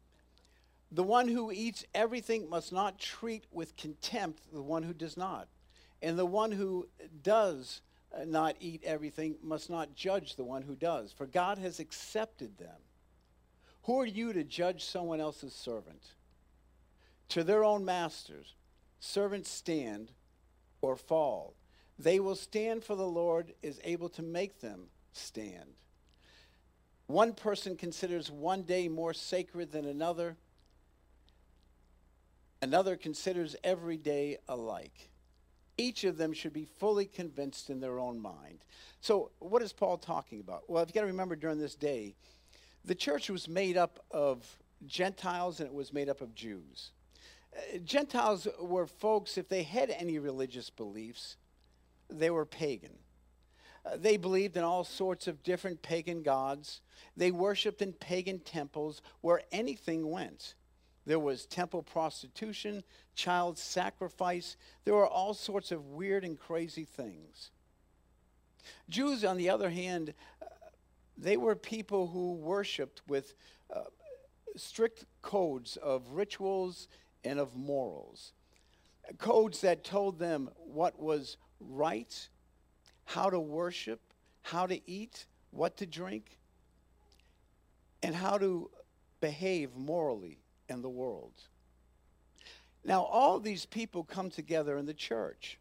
the 0.93 1.03
one 1.03 1.29
who 1.29 1.51
eats 1.51 1.85
everything 1.95 2.49
must 2.49 2.73
not 2.73 2.99
treat 2.99 3.45
with 3.51 3.77
contempt 3.77 4.43
the 4.53 4.63
one 4.63 4.83
who 4.83 4.93
does 4.93 5.17
not. 5.17 5.49
And 6.03 6.19
the 6.19 6.27
one 6.27 6.53
who 6.53 6.89
does 7.23 7.81
Uh, 8.15 8.25
not 8.25 8.57
eat 8.61 8.83
everything 8.85 9.37
must 9.43 9.69
not 9.69 9.95
judge 9.95 10.37
the 10.37 10.45
one 10.45 10.63
who 10.63 10.77
does, 10.77 11.13
for 11.13 11.27
God 11.27 11.59
has 11.59 11.81
accepted 11.81 12.57
them. 12.59 12.81
Who 13.83 14.01
are 14.01 14.07
you 14.07 14.33
to 14.33 14.45
judge 14.45 14.85
someone 14.85 15.21
else's 15.21 15.55
servant? 15.55 16.15
To 17.31 17.45
their 17.45 17.65
own 17.65 17.85
masters, 17.85 18.55
servants 19.01 19.51
stand 19.51 20.13
or 20.81 20.97
fall. 20.97 21.55
They 21.99 22.21
will 22.21 22.37
stand, 22.37 22.85
for 22.85 22.95
the 22.95 23.07
Lord 23.07 23.55
is 23.63 23.81
able 23.85 24.09
to 24.11 24.23
make 24.23 24.61
them 24.61 24.89
stand. 25.13 25.75
One 27.07 27.33
person 27.33 27.77
considers 27.77 28.31
one 28.31 28.63
day 28.63 28.89
more 28.89 29.15
sacred 29.15 29.73
than 29.73 29.85
another, 29.85 30.37
another 32.61 32.97
considers 32.97 33.57
every 33.63 33.97
day 33.97 34.39
alike 34.49 35.11
each 35.79 36.05
of 36.05 36.17
them 36.17 36.33
should 36.33 36.53
be 36.53 36.65
fully 36.65 37.07
convinced 37.07 37.71
in 37.71 37.81
their 37.81 37.99
own 37.99 38.21
mind. 38.21 38.65
So, 39.01 39.31
what 39.39 39.63
is 39.63 39.73
Paul 39.73 39.99
talking 39.99 40.41
about? 40.41 40.69
Well, 40.69 40.83
if 40.83 40.89
you've 40.89 40.95
got 40.95 41.03
to 41.03 41.07
remember 41.07 41.37
during 41.37 41.59
this 41.59 41.75
day, 41.75 42.15
the 42.85 42.95
church 42.95 43.29
was 43.29 43.49
made 43.49 43.77
up 43.77 44.05
of 44.11 44.45
Gentiles 44.87 45.61
and 45.61 45.69
it 45.69 45.75
was 45.75 45.93
made 45.93 46.09
up 46.09 46.21
of 46.21 46.35
Jews. 46.35 46.93
Uh, 47.55 47.79
Gentiles 47.85 48.47
were 48.61 48.87
folks, 48.87 49.37
if 49.37 49.49
they 49.49 49.63
had 49.63 49.91
any 49.91 50.19
religious 50.19 50.71
beliefs, 50.71 51.37
they 52.09 52.31
were 52.31 52.47
pagan. 52.47 52.99
Uh, 53.85 53.97
they 53.97 54.17
believed 54.17 54.57
in 54.57 54.65
all 54.65 54.85
sorts 54.85 55.27
of 55.27 55.43
different 55.43 55.83
pagan 55.83 56.23
gods. 56.23 56.81
They 57.17 57.31
worshiped 57.31 57.83
in 57.83 57.93
pagan 57.93 58.41
temples 58.41 59.03
where 59.21 59.43
anything 59.53 60.11
went. 60.11 60.55
There 61.07 61.21
was 61.21 61.47
temple 61.47 61.85
prostitution, 61.85 62.83
child 63.15 63.59
sacrifice. 63.59 64.57
There 64.85 64.95
were 64.95 65.07
all 65.07 65.35
sorts 65.35 65.71
of 65.71 65.87
weird 65.87 66.25
and 66.25 66.39
crazy 66.39 66.85
things. 66.85 67.53
Jews, 68.89 69.25
on 69.25 69.37
the 69.37 69.49
other 69.49 69.71
hand, 69.71 70.15
uh, 70.43 70.47
they 71.17 71.37
were 71.37 71.55
people 71.55 72.09
who 72.09 72.33
worshiped 72.35 73.03
with 73.07 73.35
uh, 73.73 73.83
strict 74.57 75.05
codes 75.23 75.77
of 75.77 76.11
rituals 76.11 76.89
and 77.23 77.39
of 77.39 77.55
morals. 77.55 78.33
Codes 79.19 79.61
that 79.61 79.85
told 79.85 80.19
them 80.19 80.51
what 80.57 80.99
was 80.99 81.37
right, 81.61 82.29
how 83.05 83.31
to 83.31 83.39
worship, 83.39 84.01
how 84.43 84.67
to 84.67 84.81
eat, 84.91 85.27
what 85.53 85.77
to 85.77 85.87
drink, 85.87 86.39
and 88.03 88.13
how 88.13 88.37
to 88.39 88.69
behave 89.21 89.77
morally 89.77 90.41
in 90.69 90.83
the 90.83 90.89
world. 90.89 91.33
Now, 92.85 93.03
all 93.03 93.41
these 93.41 93.67
people 93.67 94.05
come 94.05 94.31
together 94.31 94.77
in 94.79 94.87
the 94.87 94.95
church. 94.95 95.59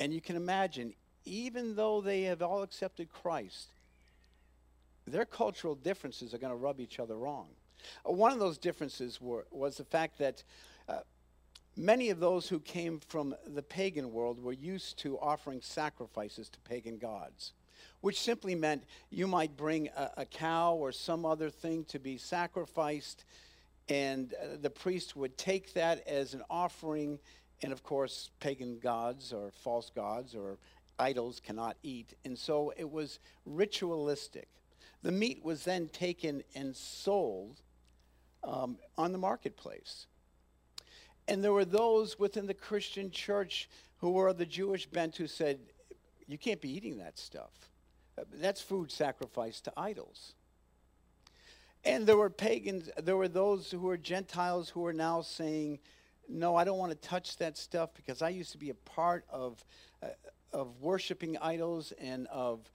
And 0.00 0.12
you 0.12 0.20
can 0.20 0.36
imagine, 0.36 0.92
even 1.24 1.76
though 1.76 2.00
they 2.00 2.22
have 2.22 2.42
all 2.42 2.62
accepted 2.62 3.12
Christ, 3.12 3.68
their 5.06 5.24
cultural 5.24 5.74
differences 5.74 6.34
are 6.34 6.38
going 6.38 6.50
to 6.50 6.56
rub 6.56 6.80
each 6.80 6.98
other 6.98 7.16
wrong. 7.16 7.46
Uh, 8.06 8.12
one 8.12 8.32
of 8.32 8.40
those 8.40 8.58
differences 8.58 9.20
were, 9.20 9.46
was 9.50 9.76
the 9.76 9.84
fact 9.84 10.18
that 10.18 10.42
uh, 10.88 10.98
many 11.76 12.10
of 12.10 12.18
those 12.18 12.48
who 12.48 12.58
came 12.58 12.98
from 13.08 13.34
the 13.46 13.62
pagan 13.62 14.12
world 14.12 14.42
were 14.42 14.52
used 14.52 14.98
to 14.98 15.18
offering 15.20 15.60
sacrifices 15.60 16.48
to 16.48 16.58
pagan 16.60 16.98
gods 16.98 17.52
which 18.00 18.20
simply 18.20 18.54
meant 18.54 18.84
you 19.10 19.26
might 19.26 19.56
bring 19.56 19.88
a, 19.96 20.10
a 20.18 20.24
cow 20.24 20.74
or 20.74 20.92
some 20.92 21.24
other 21.24 21.50
thing 21.50 21.84
to 21.84 21.98
be 21.98 22.16
sacrificed, 22.16 23.24
and 23.88 24.34
uh, 24.34 24.56
the 24.60 24.70
priest 24.70 25.16
would 25.16 25.36
take 25.38 25.72
that 25.74 26.06
as 26.06 26.34
an 26.34 26.42
offering. 26.50 27.18
And 27.62 27.72
of 27.72 27.82
course, 27.82 28.30
pagan 28.40 28.78
gods 28.78 29.32
or 29.32 29.50
false 29.62 29.90
gods 29.94 30.34
or 30.34 30.58
idols 30.98 31.40
cannot 31.40 31.76
eat. 31.82 32.14
And 32.24 32.38
so 32.38 32.72
it 32.76 32.90
was 32.90 33.18
ritualistic. 33.44 34.48
The 35.02 35.12
meat 35.12 35.44
was 35.44 35.64
then 35.64 35.88
taken 35.88 36.42
and 36.54 36.74
sold 36.74 37.60
um, 38.42 38.76
on 38.98 39.12
the 39.12 39.18
marketplace. 39.18 40.06
And 41.28 41.42
there 41.42 41.52
were 41.52 41.64
those 41.64 42.18
within 42.18 42.46
the 42.46 42.54
Christian 42.54 43.10
church 43.10 43.68
who 43.98 44.10
were 44.10 44.28
of 44.28 44.38
the 44.38 44.46
Jewish 44.46 44.86
bent 44.86 45.16
who 45.16 45.26
said, 45.26 45.58
You 46.26 46.38
can't 46.38 46.60
be 46.60 46.70
eating 46.70 46.98
that 46.98 47.18
stuff. 47.18 47.50
That's 48.34 48.60
food 48.60 48.90
sacrificed 48.90 49.64
to 49.64 49.72
idols. 49.76 50.34
And 51.84 52.06
there 52.06 52.16
were 52.16 52.30
pagans, 52.30 52.90
there 53.02 53.16
were 53.16 53.28
those 53.28 53.70
who 53.70 53.80
were 53.80 53.96
Gentiles 53.96 54.68
who 54.68 54.84
are 54.86 54.92
now 54.92 55.22
saying, 55.22 55.78
no, 56.28 56.56
I 56.56 56.64
don't 56.64 56.78
want 56.78 56.90
to 56.90 57.08
touch 57.08 57.36
that 57.36 57.56
stuff 57.56 57.90
because 57.94 58.22
I 58.22 58.30
used 58.30 58.52
to 58.52 58.58
be 58.58 58.70
a 58.70 58.74
part 58.74 59.24
of, 59.30 59.64
uh, 60.02 60.08
of 60.52 60.80
worshiping 60.80 61.36
idols 61.38 61.92
and 62.00 62.26
of 62.26 62.68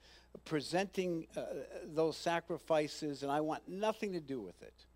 presenting 0.46 1.26
uh, 1.36 1.42
those 1.84 2.16
sacrifices, 2.16 3.22
and 3.22 3.30
I 3.30 3.42
want 3.42 3.68
nothing 3.68 4.12
to 4.12 4.20
do 4.20 4.40
with 4.40 4.60
it. 4.62 4.86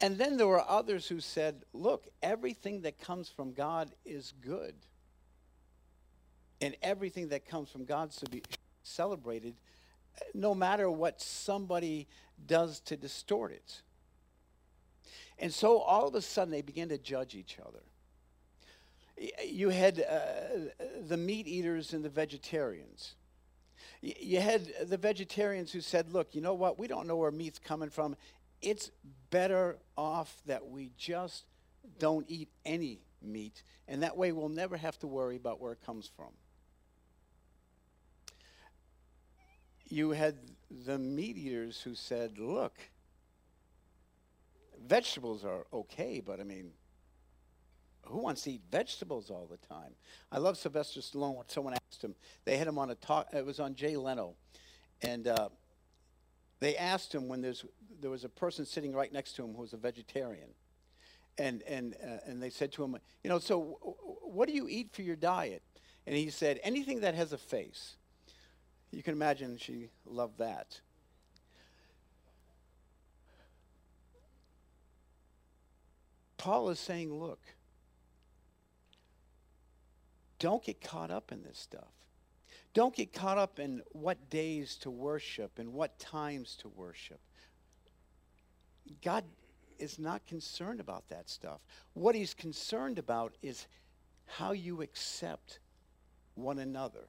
And 0.00 0.18
then 0.18 0.36
there 0.36 0.46
were 0.46 0.68
others 0.68 1.06
who 1.06 1.20
said, 1.20 1.62
look, 1.72 2.08
everything 2.22 2.82
that 2.82 3.00
comes 3.00 3.28
from 3.28 3.52
God 3.52 3.90
is 4.04 4.34
good. 4.40 4.74
And 6.60 6.76
everything 6.82 7.28
that 7.28 7.46
comes 7.46 7.70
from 7.70 7.84
God 7.84 8.10
be, 8.30 8.42
celebrated 8.86 9.54
no 10.32 10.54
matter 10.54 10.90
what 10.90 11.20
somebody 11.20 12.06
does 12.46 12.80
to 12.80 12.96
distort 12.96 13.52
it. 13.52 13.82
And 15.38 15.52
so 15.52 15.78
all 15.78 16.08
of 16.08 16.14
a 16.14 16.22
sudden 16.22 16.50
they 16.50 16.62
began 16.62 16.88
to 16.88 16.98
judge 16.98 17.34
each 17.34 17.58
other. 17.60 17.82
You 19.44 19.70
had 19.70 20.00
uh, 20.00 20.84
the 21.06 21.16
meat 21.16 21.46
eaters 21.46 21.92
and 21.92 22.04
the 22.04 22.08
vegetarians. 22.10 23.14
You 24.02 24.40
had 24.40 24.88
the 24.88 24.96
vegetarians 24.96 25.72
who 25.72 25.80
said, 25.80 26.12
look, 26.12 26.34
you 26.34 26.40
know 26.40 26.54
what? 26.54 26.78
We 26.78 26.86
don't 26.86 27.06
know 27.06 27.16
where 27.16 27.30
meat's 27.30 27.58
coming 27.58 27.90
from. 27.90 28.16
It's 28.62 28.90
better 29.30 29.78
off 29.96 30.34
that 30.46 30.66
we 30.68 30.92
just 30.96 31.44
don't 31.98 32.26
eat 32.28 32.48
any 32.64 33.00
meat, 33.22 33.62
and 33.88 34.02
that 34.02 34.16
way 34.16 34.32
we'll 34.32 34.48
never 34.48 34.76
have 34.76 34.98
to 35.00 35.06
worry 35.06 35.36
about 35.36 35.60
where 35.60 35.72
it 35.72 35.84
comes 35.84 36.10
from. 36.14 36.30
You 39.88 40.10
had 40.10 40.36
the 40.86 40.98
meat 40.98 41.36
eaters 41.36 41.80
who 41.80 41.94
said, 41.94 42.38
look, 42.38 42.78
vegetables 44.86 45.44
are 45.44 45.66
okay, 45.72 46.20
but 46.24 46.40
I 46.40 46.44
mean, 46.44 46.72
who 48.02 48.18
wants 48.18 48.42
to 48.42 48.52
eat 48.52 48.62
vegetables 48.70 49.30
all 49.30 49.48
the 49.50 49.56
time? 49.66 49.92
I 50.30 50.38
love 50.38 50.56
Sylvester 50.56 51.00
Stallone. 51.00 51.36
When 51.36 51.48
someone 51.48 51.74
asked 51.90 52.02
him, 52.02 52.14
they 52.44 52.56
had 52.56 52.68
him 52.68 52.78
on 52.78 52.90
a 52.90 52.94
talk. 52.94 53.28
It 53.32 53.44
was 53.44 53.58
on 53.58 53.74
Jay 53.74 53.96
Leno, 53.96 54.34
and 55.02 55.26
uh, 55.26 55.48
they 56.60 56.76
asked 56.76 57.14
him 57.14 57.28
when 57.28 57.40
there's 57.40 57.64
there 58.00 58.10
was 58.10 58.24
a 58.24 58.28
person 58.28 58.64
sitting 58.64 58.92
right 58.92 59.12
next 59.12 59.34
to 59.36 59.44
him 59.44 59.54
who 59.54 59.62
was 59.62 59.72
a 59.72 59.76
vegetarian, 59.76 60.50
and 61.36 61.62
and 61.62 61.96
uh, 62.02 62.18
and 62.26 62.42
they 62.42 62.50
said 62.50 62.72
to 62.72 62.84
him, 62.84 62.96
you 63.24 63.30
know, 63.30 63.38
so 63.40 63.78
what 64.22 64.46
do 64.46 64.54
you 64.54 64.68
eat 64.68 64.90
for 64.92 65.02
your 65.02 65.16
diet? 65.16 65.62
And 66.06 66.14
he 66.14 66.30
said, 66.30 66.60
anything 66.62 67.00
that 67.00 67.16
has 67.16 67.32
a 67.32 67.38
face. 67.38 67.96
You 68.96 69.02
can 69.02 69.12
imagine 69.12 69.58
she 69.58 69.90
loved 70.06 70.38
that. 70.38 70.80
Paul 76.38 76.70
is 76.70 76.80
saying, 76.80 77.12
look, 77.12 77.40
don't 80.38 80.64
get 80.64 80.80
caught 80.80 81.10
up 81.10 81.30
in 81.30 81.42
this 81.42 81.58
stuff. 81.58 81.92
Don't 82.72 82.94
get 82.96 83.12
caught 83.12 83.36
up 83.36 83.58
in 83.58 83.82
what 83.92 84.30
days 84.30 84.76
to 84.76 84.90
worship 84.90 85.58
and 85.58 85.74
what 85.74 85.98
times 85.98 86.56
to 86.62 86.68
worship. 86.68 87.20
God 89.04 89.24
is 89.78 89.98
not 89.98 90.26
concerned 90.26 90.80
about 90.80 91.06
that 91.10 91.28
stuff. 91.28 91.60
What 91.92 92.14
he's 92.14 92.32
concerned 92.32 92.98
about 92.98 93.34
is 93.42 93.66
how 94.24 94.52
you 94.52 94.80
accept 94.80 95.58
one 96.34 96.60
another. 96.60 97.08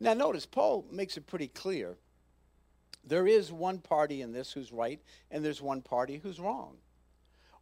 Now, 0.00 0.14
notice, 0.14 0.46
Paul 0.46 0.86
makes 0.90 1.16
it 1.16 1.26
pretty 1.26 1.48
clear. 1.48 1.96
There 3.04 3.26
is 3.26 3.50
one 3.50 3.78
party 3.78 4.22
in 4.22 4.32
this 4.32 4.52
who's 4.52 4.72
right, 4.72 5.00
and 5.30 5.44
there's 5.44 5.60
one 5.60 5.82
party 5.82 6.20
who's 6.22 6.38
wrong. 6.38 6.76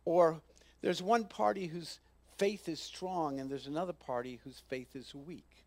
Or 0.04 0.40
there's 0.82 1.02
one 1.02 1.24
party 1.24 1.66
whose 1.66 2.00
faith 2.36 2.68
is 2.68 2.80
strong, 2.80 3.40
and 3.40 3.50
there's 3.50 3.66
another 3.66 3.92
party 3.92 4.40
whose 4.44 4.62
faith 4.68 4.94
is 4.94 5.14
weak. 5.14 5.66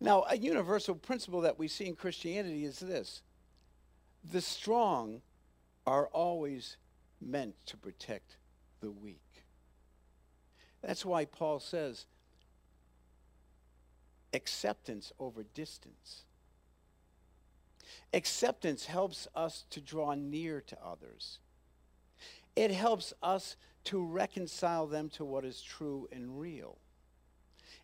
Now, 0.00 0.24
a 0.28 0.36
universal 0.36 0.94
principle 0.94 1.42
that 1.42 1.58
we 1.58 1.68
see 1.68 1.86
in 1.86 1.94
Christianity 1.94 2.64
is 2.64 2.80
this 2.80 3.22
the 4.30 4.40
strong 4.40 5.22
are 5.86 6.06
always 6.08 6.76
meant 7.20 7.54
to 7.66 7.76
protect 7.76 8.36
the 8.80 8.90
weak. 8.90 9.44
That's 10.82 11.04
why 11.04 11.24
Paul 11.24 11.60
says 11.60 12.06
acceptance 14.32 15.12
over 15.18 15.42
distance. 15.42 16.24
Acceptance 18.12 18.86
helps 18.86 19.28
us 19.34 19.64
to 19.70 19.80
draw 19.80 20.14
near 20.14 20.60
to 20.60 20.76
others. 20.84 21.38
It 22.54 22.70
helps 22.70 23.12
us 23.22 23.56
to 23.84 24.04
reconcile 24.04 24.86
them 24.86 25.08
to 25.10 25.24
what 25.24 25.44
is 25.44 25.60
true 25.60 26.08
and 26.12 26.38
real. 26.38 26.78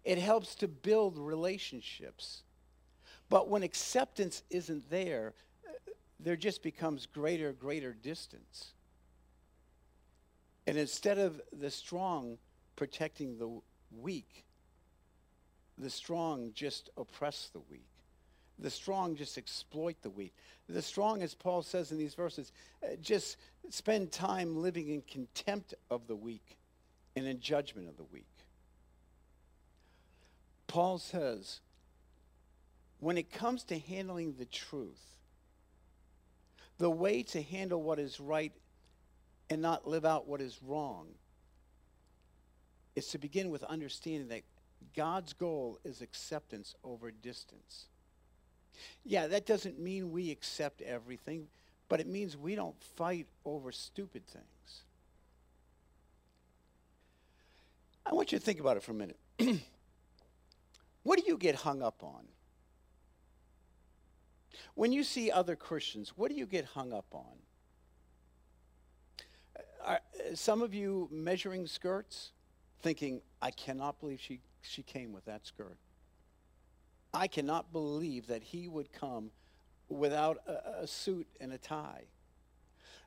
It 0.05 0.19
helps 0.19 0.55
to 0.57 0.69
build 0.69 1.19
relationships. 1.19 2.43
But 3.29 3.49
when 3.49 3.63
acceptance 3.63 4.43
isn't 4.51 4.89
there, 4.91 5.35
uh, 5.67 5.73
there 6.21 6.37
just 6.37 6.63
becomes 6.63 7.07
greater, 7.07 7.53
greater 7.53 7.93
distance. 7.93 8.73
And 10.67 10.77
instead 10.77 11.19
of 11.19 11.41
the 11.53 11.71
strong 11.71 12.39
protecting 12.77 13.39
the 13.39 13.61
weak, 13.91 14.45
the 15.79 15.91
strong 15.91 16.51
just 16.55 16.91
oppress 16.97 17.51
the 17.53 17.61
weak. 17.71 17.87
The 18.59 18.71
strong 18.71 19.15
just 19.15 19.39
exploit 19.39 19.97
the 20.03 20.11
weak. 20.11 20.35
The 20.69 20.83
strong, 20.83 21.23
as 21.23 21.35
Paul 21.35 21.63
says 21.63 21.93
in 21.93 21.99
these 21.99 22.15
verses, 22.15 22.53
uh, 22.83 22.97
just 23.01 23.37
spend 23.71 24.11
time 24.11 24.57
living 24.57 24.89
in 24.89 25.03
contempt 25.03 25.75
of 25.91 26.07
the 26.09 26.17
weak 26.17 26.59
and 27.15 27.27
in 27.27 27.41
judgment 27.41 27.89
of 27.89 27.97
the 27.97 28.05
weak. 28.05 28.27
Paul 30.67 30.99
says, 30.99 31.61
when 33.01 33.17
it 33.17 33.33
comes 33.33 33.63
to 33.65 33.79
handling 33.79 34.35
the 34.39 34.45
truth, 34.45 35.01
the 36.79 36.91
way 36.91 37.23
to 37.25 37.43
handle 37.43 37.83
what 37.83 37.99
is 37.99 38.21
right 38.21 38.53
and 39.51 39.63
not 39.63 39.87
live 39.87 40.05
out 40.05 40.27
what 40.27 40.41
is 40.41 40.59
wrong 40.63 41.07
is 42.97 43.07
to 43.09 43.19
begin 43.19 43.51
with 43.51 43.63
understanding 43.65 44.29
that 44.29 44.43
God's 44.95 45.33
goal 45.33 45.79
is 45.85 46.01
acceptance 46.01 46.75
over 46.85 47.11
distance. 47.11 47.87
Yeah, 49.05 49.27
that 49.27 49.47
doesn't 49.47 49.79
mean 49.79 50.13
we 50.13 50.31
accept 50.31 50.83
everything, 50.83 51.49
but 51.89 52.01
it 52.01 52.07
means 52.07 52.37
we 52.37 52.55
don't 52.55 52.81
fight 52.97 53.27
over 53.45 53.73
stupid 53.73 54.27
things. 54.27 54.83
I 58.07 58.15
want 58.15 58.33
you 58.33 58.39
to 58.39 58.45
think 58.45 58.61
about 58.61 58.77
it 58.77 58.83
for 58.83 58.93
a 58.93 58.95
minute. 58.95 59.19
what 61.03 61.19
do 61.19 61.25
you 61.27 61.37
get 61.37 61.57
hung 61.57 61.83
up 61.83 62.03
on? 62.03 62.25
When 64.75 64.93
you 64.93 65.05
see 65.05 65.31
other 65.31 65.57
Christians, 65.57 66.13
what 66.17 66.31
do 66.31 66.37
you 66.37 66.47
get 66.47 66.65
hung 66.65 66.93
up 66.93 67.07
on? 67.13 67.25
Uh, 69.57 69.63
are 69.85 69.95
uh, 69.95 70.35
some 70.35 70.63
of 70.63 70.73
you 70.73 71.09
measuring 71.11 71.67
skirts, 71.67 72.31
thinking, 72.81 73.21
I 73.43 73.51
cannot 73.51 74.01
believe 74.01 74.21
she, 74.21 74.41
she 74.63 74.83
came 74.83 75.13
with 75.13 75.25
that 75.27 75.47
skirt. 75.47 75.77
I 77.13 77.27
cannot 77.27 77.73
believe 77.73 78.27
that 78.27 78.43
he 78.43 78.69
would 78.69 78.93
come 78.93 79.31
without 79.89 80.39
a, 80.47 80.83
a 80.83 80.87
suit 80.87 81.27
and 81.41 81.53
a 81.53 81.59
tie. 81.59 82.05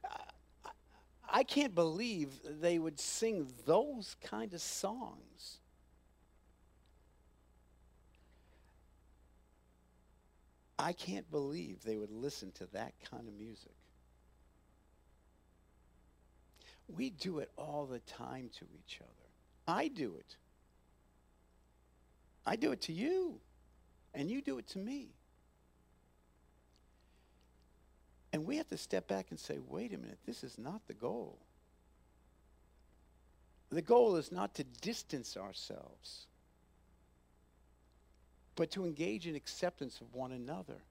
I, 0.03 0.69
I 1.33 1.43
can't 1.43 1.75
believe 1.75 2.29
they 2.59 2.79
would 2.79 2.99
sing 2.99 3.47
those 3.65 4.15
kind 4.21 4.53
of 4.53 4.61
songs. 4.61 5.59
I 10.77 10.93
can't 10.93 11.29
believe 11.29 11.83
they 11.83 11.95
would 11.95 12.11
listen 12.11 12.51
to 12.53 12.65
that 12.73 12.93
kind 13.09 13.27
of 13.27 13.35
music. 13.35 13.75
We 16.87 17.11
do 17.11 17.37
it 17.39 17.51
all 17.55 17.85
the 17.85 17.99
time 17.99 18.49
to 18.57 18.65
each 18.73 18.99
other. 18.99 19.29
I 19.67 19.87
do 19.87 20.15
it. 20.17 20.37
I 22.45 22.55
do 22.55 22.71
it 22.71 22.81
to 22.81 22.93
you 22.93 23.39
and 24.13 24.29
you 24.29 24.41
do 24.41 24.57
it 24.57 24.67
to 24.69 24.79
me. 24.79 25.09
And 28.33 28.45
we 28.45 28.57
have 28.57 28.67
to 28.69 28.77
step 28.77 29.07
back 29.07 29.27
and 29.29 29.39
say, 29.39 29.59
wait 29.67 29.93
a 29.93 29.97
minute, 29.97 30.19
this 30.25 30.43
is 30.43 30.57
not 30.57 30.81
the 30.87 30.93
goal. 30.93 31.37
The 33.69 33.81
goal 33.81 34.15
is 34.15 34.31
not 34.31 34.55
to 34.55 34.63
distance 34.63 35.37
ourselves, 35.37 36.27
but 38.55 38.71
to 38.71 38.85
engage 38.85 39.27
in 39.27 39.35
acceptance 39.35 40.01
of 40.01 40.13
one 40.13 40.31
another, 40.31 40.81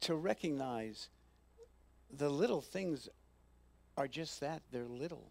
to 0.00 0.14
recognize 0.14 1.08
the 2.16 2.28
little 2.28 2.60
things 2.60 3.08
are 3.96 4.08
just 4.08 4.40
that 4.40 4.62
they're 4.72 4.86
little. 4.86 5.30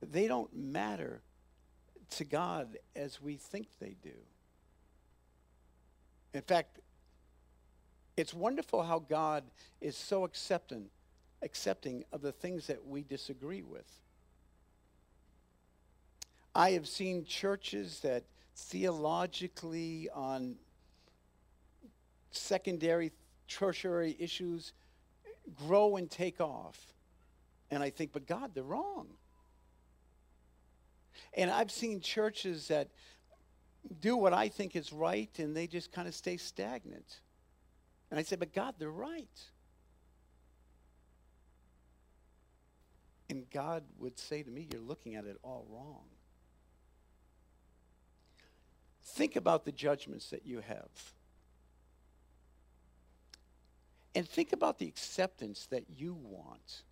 They 0.00 0.28
don't 0.28 0.54
matter 0.54 1.22
to 2.10 2.24
God 2.24 2.78
as 2.94 3.20
we 3.20 3.36
think 3.36 3.68
they 3.80 3.96
do. 4.02 4.14
In 6.34 6.42
fact, 6.42 6.80
it's 8.16 8.32
wonderful 8.32 8.82
how 8.82 8.98
God 8.98 9.44
is 9.80 9.96
so 9.96 10.24
accepting, 10.24 10.86
accepting 11.42 12.04
of 12.12 12.22
the 12.22 12.32
things 12.32 12.66
that 12.66 12.86
we 12.86 13.02
disagree 13.02 13.62
with. 13.62 13.90
I 16.54 16.70
have 16.70 16.88
seen 16.88 17.24
churches 17.24 18.00
that 18.00 18.24
theologically 18.54 20.08
on 20.14 20.56
secondary, 22.30 23.12
tertiary 23.48 24.16
issues 24.18 24.72
grow 25.54 25.96
and 25.96 26.10
take 26.10 26.40
off. 26.40 26.94
And 27.70 27.82
I 27.82 27.90
think, 27.90 28.12
but 28.12 28.26
God, 28.26 28.52
they're 28.54 28.64
wrong. 28.64 29.08
And 31.36 31.50
I've 31.50 31.70
seen 31.70 32.00
churches 32.00 32.68
that 32.68 32.88
do 34.00 34.16
what 34.16 34.32
I 34.32 34.48
think 34.48 34.74
is 34.74 34.92
right 34.92 35.30
and 35.38 35.56
they 35.56 35.66
just 35.66 35.92
kind 35.92 36.08
of 36.08 36.14
stay 36.14 36.36
stagnant. 36.36 37.20
And 38.10 38.18
I 38.18 38.22
say, 38.22 38.36
but 38.36 38.52
God, 38.52 38.74
they're 38.78 38.90
right. 38.90 39.28
And 43.28 43.48
God 43.50 43.82
would 43.98 44.18
say 44.18 44.42
to 44.42 44.50
me, 44.50 44.68
You're 44.70 44.80
looking 44.80 45.16
at 45.16 45.24
it 45.24 45.36
all 45.42 45.66
wrong. 45.68 46.04
Think 49.02 49.36
about 49.36 49.64
the 49.64 49.72
judgments 49.72 50.30
that 50.30 50.46
you 50.46 50.60
have. 50.60 50.90
And 54.14 54.28
think 54.28 54.52
about 54.52 54.78
the 54.78 54.86
acceptance 54.86 55.66
that 55.66 55.84
you 55.96 56.14
want. 56.14 56.82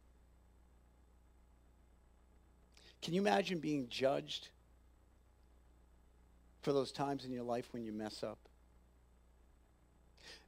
Can 3.04 3.14
you 3.14 3.20
imagine 3.20 3.60
being 3.60 3.86
judged 3.88 4.48
for 6.64 6.72
those 6.72 6.90
times 6.90 7.24
in 7.26 7.30
your 7.30 7.42
life 7.44 7.68
when 7.72 7.84
you 7.84 7.92
mess 7.92 8.22
up. 8.22 8.38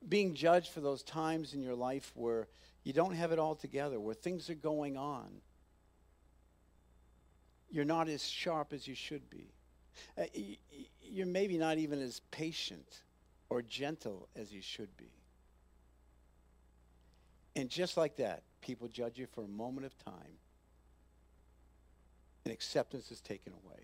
Being 0.09 0.35
judged 0.35 0.73
for 0.73 0.81
those 0.81 1.03
times 1.03 1.53
in 1.53 1.63
your 1.63 1.75
life 1.75 2.11
where 2.15 2.49
you 2.85 2.93
don't 2.95 3.15
have 3.15 3.33
it 3.33 3.39
all 3.39 3.55
together, 3.55 4.01
where 4.01 4.15
things 4.15 4.49
are 4.49 4.55
going 4.55 4.97
on. 4.97 5.29
You're 7.71 7.85
not 7.85 8.09
as 8.09 8.27
sharp 8.27 8.73
as 8.73 8.89
you 8.89 8.95
should 8.95 9.29
be. 9.29 9.53
Uh, 10.17 10.25
you're 11.03 11.27
maybe 11.27 11.59
not 11.59 11.79
even 11.79 12.01
as 12.01 12.21
patient 12.31 13.03
or 13.51 13.61
gentle 13.61 14.29
as 14.35 14.53
you 14.53 14.63
should 14.63 14.97
be. 14.97 15.11
And 17.55 17.69
just 17.69 17.97
like 17.97 18.17
that, 18.17 18.43
people 18.63 18.89
judge 18.89 19.19
you 19.19 19.27
for 19.27 19.45
a 19.45 19.49
moment 19.49 19.87
of 19.87 19.97
time, 20.03 20.39
and 22.47 22.53
acceptance 22.53 23.11
is 23.11 23.21
taken 23.21 23.53
away. 23.53 23.81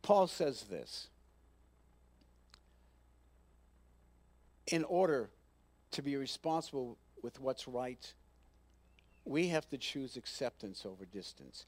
Paul 0.00 0.26
says 0.26 0.62
this 0.62 1.08
In 4.66 4.82
order 4.84 5.28
to 5.90 6.02
be 6.02 6.16
responsible 6.16 6.96
with 7.22 7.38
what's 7.38 7.68
right, 7.68 8.12
we 9.26 9.48
have 9.48 9.68
to 9.68 9.78
choose 9.78 10.16
acceptance 10.16 10.86
over 10.86 11.04
distance. 11.04 11.66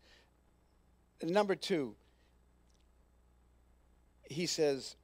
Number 1.23 1.55
two, 1.55 1.95
he 4.31 4.47
says 4.47 4.97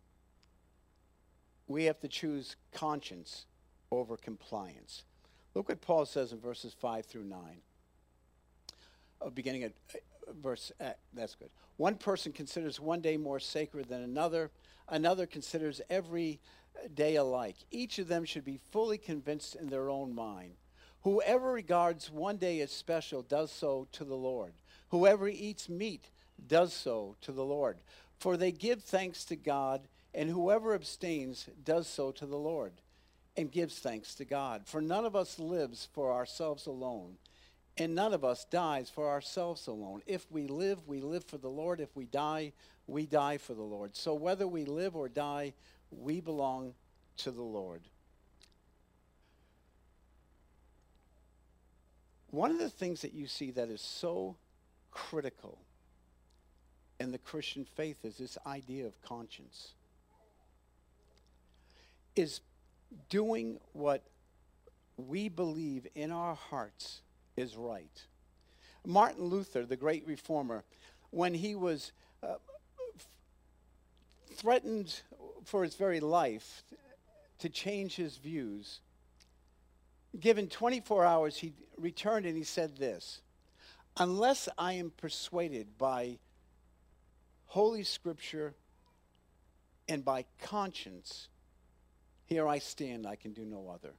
we 1.69 1.85
have 1.85 2.01
to 2.01 2.09
choose 2.09 2.57
conscience 2.73 3.45
over 3.91 4.17
compliance. 4.17 5.05
Look 5.55 5.69
what 5.69 5.83
Paul 5.83 6.07
says 6.07 6.33
in 6.33 6.41
verses 6.41 6.75
5 6.81 7.05
through 7.05 7.25
9. 7.25 7.39
Uh, 9.25 9.31
beginning 9.31 9.65
at 9.65 9.73
uh, 9.95 9.99
verse, 10.43 10.73
uh, 10.81 10.91
that's 11.15 11.35
good. 11.35 11.51
One 11.77 11.95
person 11.97 12.33
considers 12.33 12.81
one 12.81 13.01
day 13.01 13.17
more 13.17 13.41
sacred 13.41 13.89
than 13.89 14.03
another, 14.03 14.51
another 14.89 15.27
considers 15.27 15.81
every 15.91 16.41
day 16.95 17.17
alike. 17.17 17.57
Each 17.71 17.99
of 17.99 18.09
them 18.09 18.25
should 18.25 18.45
be 18.45 18.61
fully 18.71 18.99
convinced 18.99 19.55
in 19.57 19.69
their 19.69 19.89
own 19.91 20.15
mind. 20.15 20.55
Whoever 21.03 21.53
regards 21.53 22.11
one 22.11 22.37
day 22.37 22.61
as 22.61 22.71
special 22.71 23.23
does 23.23 23.51
so 23.51 23.89
to 23.93 24.05
the 24.05 24.15
Lord. 24.17 24.53
Whoever 24.91 25.29
eats 25.29 25.69
meat 25.69 26.11
does 26.47 26.73
so 26.73 27.17
to 27.23 27.33
the 27.33 27.45
Lord. 27.45 27.79
for 28.19 28.37
they 28.37 28.53
give 28.53 28.85
thanks 28.85 29.25
to 29.25 29.35
God, 29.35 29.89
and 30.15 30.31
whoever 30.31 30.75
abstains 30.75 31.49
does 31.65 31.89
so 31.89 32.13
to 32.13 32.25
the 32.25 32.39
Lord 32.39 32.73
and 33.37 33.51
gives 33.51 33.81
thanks 33.81 34.15
to 34.15 34.25
God. 34.25 34.63
For 34.65 34.81
none 34.81 35.05
of 35.05 35.17
us 35.17 35.41
lives 35.41 35.89
for 35.93 36.13
ourselves 36.13 36.67
alone, 36.67 37.17
and 37.79 37.95
none 37.95 38.13
of 38.13 38.25
us 38.25 38.45
dies 38.51 38.91
for 38.91 39.09
ourselves 39.09 39.67
alone. 39.67 40.03
If 40.07 40.31
we 40.31 40.47
live, 40.47 40.87
we 40.87 41.01
live 41.01 41.25
for 41.25 41.39
the 41.39 41.49
Lord. 41.49 41.81
If 41.81 41.95
we 41.97 42.05
die, 42.07 42.53
we 42.87 43.07
die 43.07 43.39
for 43.39 43.55
the 43.55 43.63
Lord. 43.63 43.97
So 43.97 44.15
whether 44.15 44.47
we 44.47 44.65
live 44.65 44.95
or 44.95 45.09
die, 45.09 45.55
we 45.91 46.21
belong 46.21 46.75
to 47.19 47.31
the 47.31 47.43
Lord. 47.43 47.83
One 52.31 52.51
of 52.51 52.59
the 52.59 52.71
things 52.71 53.03
that 53.03 53.13
you 53.13 53.27
see 53.27 53.51
that 53.53 53.69
is 53.69 53.81
so 53.81 54.37
critical 54.91 55.59
in 56.99 57.11
the 57.11 57.19
Christian 57.19 57.65
faith 57.65 58.05
is 58.05 58.17
this 58.17 58.39
idea 58.47 58.87
of 58.87 59.01
conscience. 59.03 59.73
Is 62.17 62.41
doing 63.09 63.59
what 63.73 64.03
we 64.97 65.29
believe 65.29 65.87
in 65.95 66.13
our 66.13 66.35
hearts 66.35 67.01
is 67.37 67.57
right. 67.57 68.03
Martin 68.85 69.25
Luther, 69.25 69.64
the 69.64 69.77
great 69.77 70.07
reformer, 70.07 70.64
when 71.11 71.35
he 71.35 71.55
was 71.55 71.92
uh, 72.23 72.35
threatened 74.35 75.01
for 75.45 75.62
his 75.62 75.75
very 75.75 76.01
life 76.01 76.62
to 77.38 77.49
change 77.49 77.97
his 77.97 78.16
views, 78.16 78.81
given 80.18 80.49
24 80.49 81.05
hours, 81.05 81.37
he 81.37 81.53
returned 81.77 82.27
and 82.27 82.37
he 82.37 82.45
said 82.45 82.77
this 82.77 83.21
Unless 83.97 84.49
I 84.59 84.75
am 84.75 84.90
persuaded 84.90 85.79
by 85.79 86.18
Holy 87.47 87.85
Scripture 87.85 88.55
and 89.88 90.05
by 90.05 90.25
conscience, 90.40 91.29
here 92.25 92.49
I 92.49 92.59
stand, 92.59 93.07
I 93.07 93.16
can 93.16 93.33
do 93.33 93.45
no 93.45 93.68
other. 93.68 93.92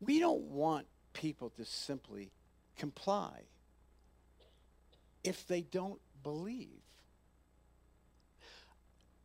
We 0.00 0.18
don't 0.18 0.42
want 0.42 0.86
people 1.12 1.50
to 1.50 1.64
simply 1.64 2.30
comply 2.76 3.42
if 5.22 5.46
they 5.46 5.62
don't 5.62 6.00
believe. 6.22 6.82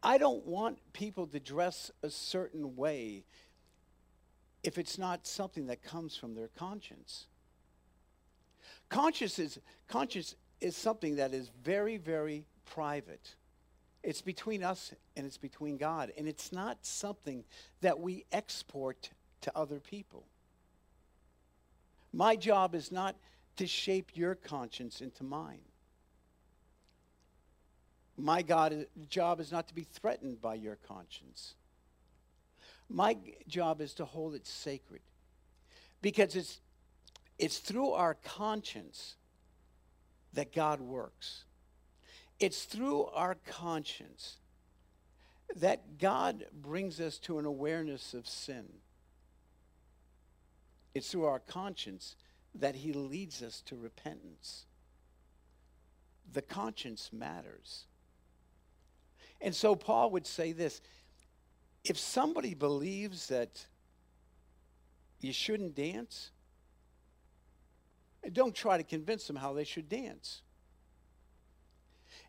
I 0.01 0.17
don't 0.17 0.45
want 0.45 0.77
people 0.93 1.27
to 1.27 1.39
dress 1.39 1.91
a 2.03 2.09
certain 2.09 2.75
way 2.75 3.25
if 4.63 4.77
it's 4.77 4.97
not 4.97 5.27
something 5.27 5.67
that 5.67 5.83
comes 5.83 6.15
from 6.15 6.35
their 6.35 6.49
conscience. 6.49 7.27
Conscience 8.87 9.39
is, 9.39 9.59
conscience 9.87 10.35
is 10.61 10.75
something 10.75 11.17
that 11.17 11.33
is 11.33 11.49
very, 11.63 11.97
very 11.97 12.45
private. 12.65 13.35
It's 14.03 14.21
between 14.21 14.63
us 14.63 14.93
and 15.15 15.25
it's 15.25 15.37
between 15.37 15.77
God. 15.77 16.11
And 16.17 16.27
it's 16.27 16.51
not 16.51 16.85
something 16.85 17.43
that 17.81 17.99
we 17.99 18.25
export 18.31 19.09
to 19.41 19.51
other 19.55 19.79
people. 19.79 20.25
My 22.11 22.35
job 22.35 22.75
is 22.75 22.91
not 22.91 23.15
to 23.57 23.67
shape 23.67 24.11
your 24.15 24.35
conscience 24.35 25.01
into 25.01 25.23
mine. 25.23 25.61
My 28.17 28.41
God, 28.41 28.85
job 29.09 29.39
is 29.39 29.51
not 29.51 29.67
to 29.69 29.75
be 29.75 29.83
threatened 29.83 30.41
by 30.41 30.55
your 30.55 30.77
conscience. 30.87 31.55
My 32.89 33.17
job 33.47 33.81
is 33.81 33.93
to 33.95 34.05
hold 34.05 34.33
it 34.33 34.47
sacred 34.47 35.01
because 36.01 36.35
it's, 36.35 36.59
it's 37.37 37.59
through 37.59 37.91
our 37.91 38.15
conscience 38.15 39.15
that 40.33 40.53
God 40.53 40.81
works. 40.81 41.45
It's 42.39 42.63
through 42.63 43.05
our 43.05 43.35
conscience 43.35 44.37
that 45.55 45.97
God 45.97 46.45
brings 46.53 46.99
us 46.99 47.17
to 47.19 47.39
an 47.39 47.45
awareness 47.45 48.13
of 48.13 48.27
sin. 48.27 48.65
It's 50.93 51.11
through 51.11 51.25
our 51.25 51.39
conscience 51.39 52.15
that 52.55 52.75
He 52.75 52.93
leads 52.93 53.41
us 53.41 53.61
to 53.63 53.75
repentance. 53.75 54.65
The 56.31 56.41
conscience 56.41 57.09
matters. 57.11 57.85
And 59.41 59.55
so 59.55 59.75
Paul 59.75 60.11
would 60.11 60.27
say 60.27 60.51
this 60.51 60.81
if 61.83 61.97
somebody 61.97 62.53
believes 62.53 63.27
that 63.27 63.65
you 65.21 65.33
shouldn't 65.33 65.75
dance, 65.75 66.31
don't 68.33 68.53
try 68.53 68.77
to 68.77 68.83
convince 68.83 69.27
them 69.27 69.35
how 69.35 69.53
they 69.53 69.63
should 69.63 69.87
dance. 69.87 70.41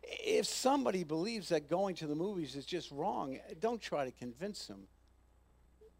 If 0.03 0.45
somebody 0.45 1.03
believes 1.03 1.49
that 1.49 1.69
going 1.69 1.95
to 1.95 2.07
the 2.07 2.15
movies 2.15 2.55
is 2.55 2.65
just 2.65 2.91
wrong, 2.91 3.39
don't 3.59 3.81
try 3.81 4.05
to 4.05 4.11
convince 4.11 4.67
them 4.67 4.87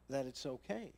that 0.09 0.25
it's 0.25 0.45
okay. 0.45 0.93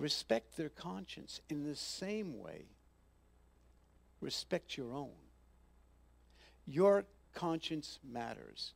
Respect 0.00 0.56
their 0.56 0.70
conscience 0.70 1.42
in 1.50 1.64
the 1.64 1.76
same 1.76 2.40
way. 2.40 2.64
Respect 4.22 4.78
your 4.78 4.94
own. 4.94 5.12
Your 6.66 7.04
conscience 7.34 7.98
matters. 8.02 8.72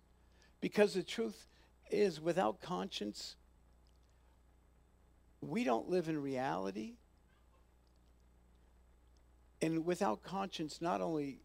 Because 0.60 0.92
the 0.92 1.02
truth 1.02 1.46
is, 1.90 2.20
without 2.20 2.60
conscience, 2.60 3.36
we 5.40 5.64
don't 5.64 5.88
live 5.88 6.10
in 6.10 6.20
reality. 6.20 6.96
And 9.62 9.86
without 9.86 10.22
conscience, 10.22 10.82
not 10.82 11.00
only 11.00 11.38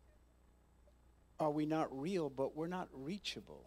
are 1.40 1.52
we 1.52 1.66
not 1.66 1.88
real, 1.98 2.30
but 2.30 2.54
we're 2.54 2.68
not 2.68 2.90
reachable. 2.92 3.64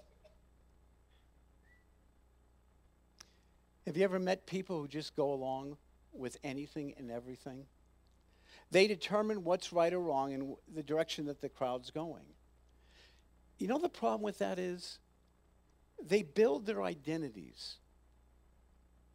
Have 3.87 3.97
you 3.97 4.05
ever 4.05 4.19
met 4.19 4.45
people 4.45 4.79
who 4.79 4.87
just 4.87 5.17
go 5.17 5.33
along 5.33 5.79
with 6.13 6.37
anything 6.45 6.95
and 6.97 7.11
everything? 7.11 7.67
They 8.71 8.87
determine 8.87 9.45
what's 9.45 9.73
right 9.73 9.93
or 9.93 10.01
wrong 10.01 10.33
and 10.33 10.57
the 10.73 10.83
direction 10.83 11.27
that 11.27 11.41
the 11.41 11.49
crowd's 11.49 11.91
going. 11.91 12.25
You 13.59 13.69
know 13.69 13.79
the 13.79 13.89
problem 13.89 14.23
with 14.23 14.39
that 14.39 14.59
is 14.59 14.99
they 16.03 16.23
build 16.23 16.67
their 16.67 16.83
identities 16.83 17.77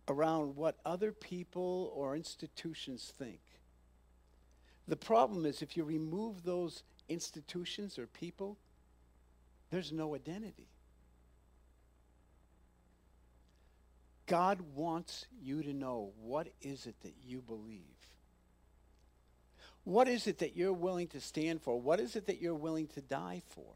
around 0.07 0.55
what 0.55 0.77
other 0.85 1.11
people 1.11 1.91
or 1.95 2.15
institutions 2.15 3.11
think. 3.17 3.41
The 4.87 4.95
problem 4.95 5.45
is 5.45 5.61
if 5.61 5.75
you 5.75 5.83
remove 5.83 6.43
those 6.43 6.83
institutions 7.09 7.99
or 7.99 8.07
people, 8.07 8.57
there's 9.69 9.91
no 9.91 10.15
identity. 10.15 10.69
God 14.27 14.59
wants 14.75 15.25
you 15.41 15.63
to 15.63 15.73
know 15.73 16.11
what 16.21 16.49
is 16.61 16.85
it 16.85 16.95
that 17.01 17.13
you 17.25 17.41
believe? 17.41 17.81
What 19.85 20.09
is 20.09 20.27
it 20.27 20.39
that 20.39 20.55
you're 20.55 20.73
willing 20.73 21.07
to 21.07 21.21
stand 21.21 21.61
for? 21.61 21.79
What 21.79 22.01
is 22.01 22.17
it 22.17 22.25
that 22.27 22.41
you're 22.41 22.53
willing 22.53 22.87
to 22.87 23.01
die 23.01 23.41
for? 23.47 23.73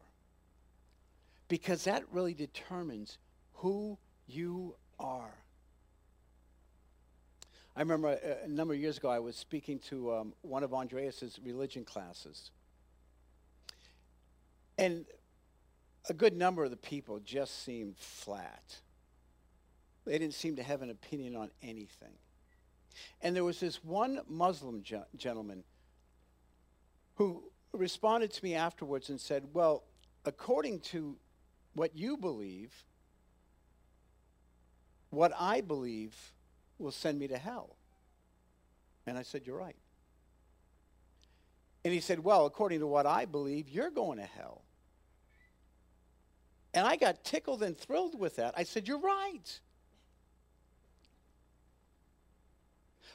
Because 1.48 1.84
that 1.84 2.04
really 2.12 2.34
determines 2.34 3.16
who 3.54 3.96
you 4.26 4.74
are. 5.00 5.34
I 7.74 7.80
remember 7.80 8.08
a, 8.08 8.44
a, 8.44 8.48
number 8.48 8.74
of 8.74 8.80
years 8.80 8.98
ago, 8.98 9.08
I 9.08 9.20
was 9.20 9.36
speaking 9.36 9.78
to 9.88 10.12
um, 10.12 10.34
one 10.42 10.62
of 10.62 10.74
Andreas's 10.74 11.40
religion 11.42 11.84
classes. 11.84 12.50
And 14.76 15.06
a 16.10 16.14
good 16.14 16.36
number 16.36 16.64
of 16.64 16.70
the 16.70 16.76
people 16.76 17.20
just 17.20 17.64
seemed 17.64 17.96
flat. 17.96 18.80
They 20.04 20.18
didn't 20.18 20.34
seem 20.34 20.56
to 20.56 20.62
have 20.62 20.82
an 20.82 20.90
opinion 20.90 21.36
on 21.36 21.50
anything. 21.62 22.14
And 23.20 23.34
there 23.34 23.44
was 23.44 23.60
this 23.60 23.82
one 23.84 24.20
Muslim 24.28 24.82
ge- 24.82 24.94
gentleman 25.16 25.64
who 27.16 27.42
responded 27.72 28.32
to 28.32 28.44
me 28.44 28.54
afterwards 28.54 29.08
and 29.10 29.20
said, 29.20 29.44
Well, 29.52 29.84
according 30.24 30.80
to 30.80 31.16
what 31.74 31.96
you 31.96 32.16
believe, 32.16 32.84
what 35.10 35.32
I 35.38 35.60
believe 35.60 36.14
will 36.78 36.90
send 36.90 37.18
me 37.18 37.28
to 37.28 37.38
hell. 37.38 37.76
And 39.06 39.16
I 39.16 39.22
said, 39.22 39.42
You're 39.46 39.58
right. 39.58 39.76
And 41.84 41.92
he 41.92 42.00
said, 42.00 42.22
Well, 42.22 42.46
according 42.46 42.80
to 42.80 42.86
what 42.86 43.06
I 43.06 43.24
believe, 43.24 43.68
you're 43.68 43.90
going 43.90 44.18
to 44.18 44.24
hell. 44.24 44.62
And 46.74 46.86
I 46.86 46.96
got 46.96 47.24
tickled 47.24 47.62
and 47.62 47.76
thrilled 47.76 48.18
with 48.18 48.36
that. 48.36 48.54
I 48.56 48.64
said, 48.64 48.88
You're 48.88 49.00
right. 49.00 49.60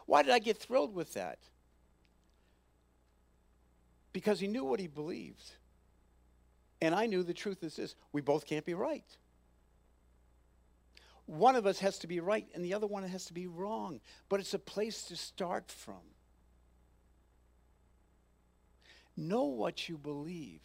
Why 0.08 0.24
did 0.24 0.32
I 0.32 0.40
get 0.40 0.58
thrilled 0.58 0.96
with 0.96 1.14
that? 1.14 1.38
Because 4.14 4.40
he 4.40 4.48
knew 4.48 4.66
what 4.66 4.80
he 4.80 4.88
believed. 4.88 5.52
And 6.82 6.96
I 6.96 7.06
knew 7.06 7.22
the 7.22 7.34
truth 7.36 7.64
is 7.64 7.76
this 7.76 7.96
we 8.12 8.22
both 8.22 8.48
can't 8.48 8.66
be 8.66 8.74
right 8.74 9.06
one 11.28 11.58
of 11.58 11.68
us 11.68 11.80
has 11.80 12.00
to 12.00 12.08
be 12.08 12.20
right 12.20 12.48
and 12.56 12.66
the 12.66 12.74
other 12.74 12.88
one 12.88 13.04
has 13.04 13.26
to 13.26 13.34
be 13.34 13.48
wrong. 13.48 14.00
But 14.30 14.40
it's 14.40 14.54
a 14.54 14.60
place 14.60 15.04
to 15.04 15.16
start 15.16 15.70
from. 15.70 16.02
Know 19.16 19.44
what 19.44 19.90
you 19.90 19.98
believe. 19.98 20.62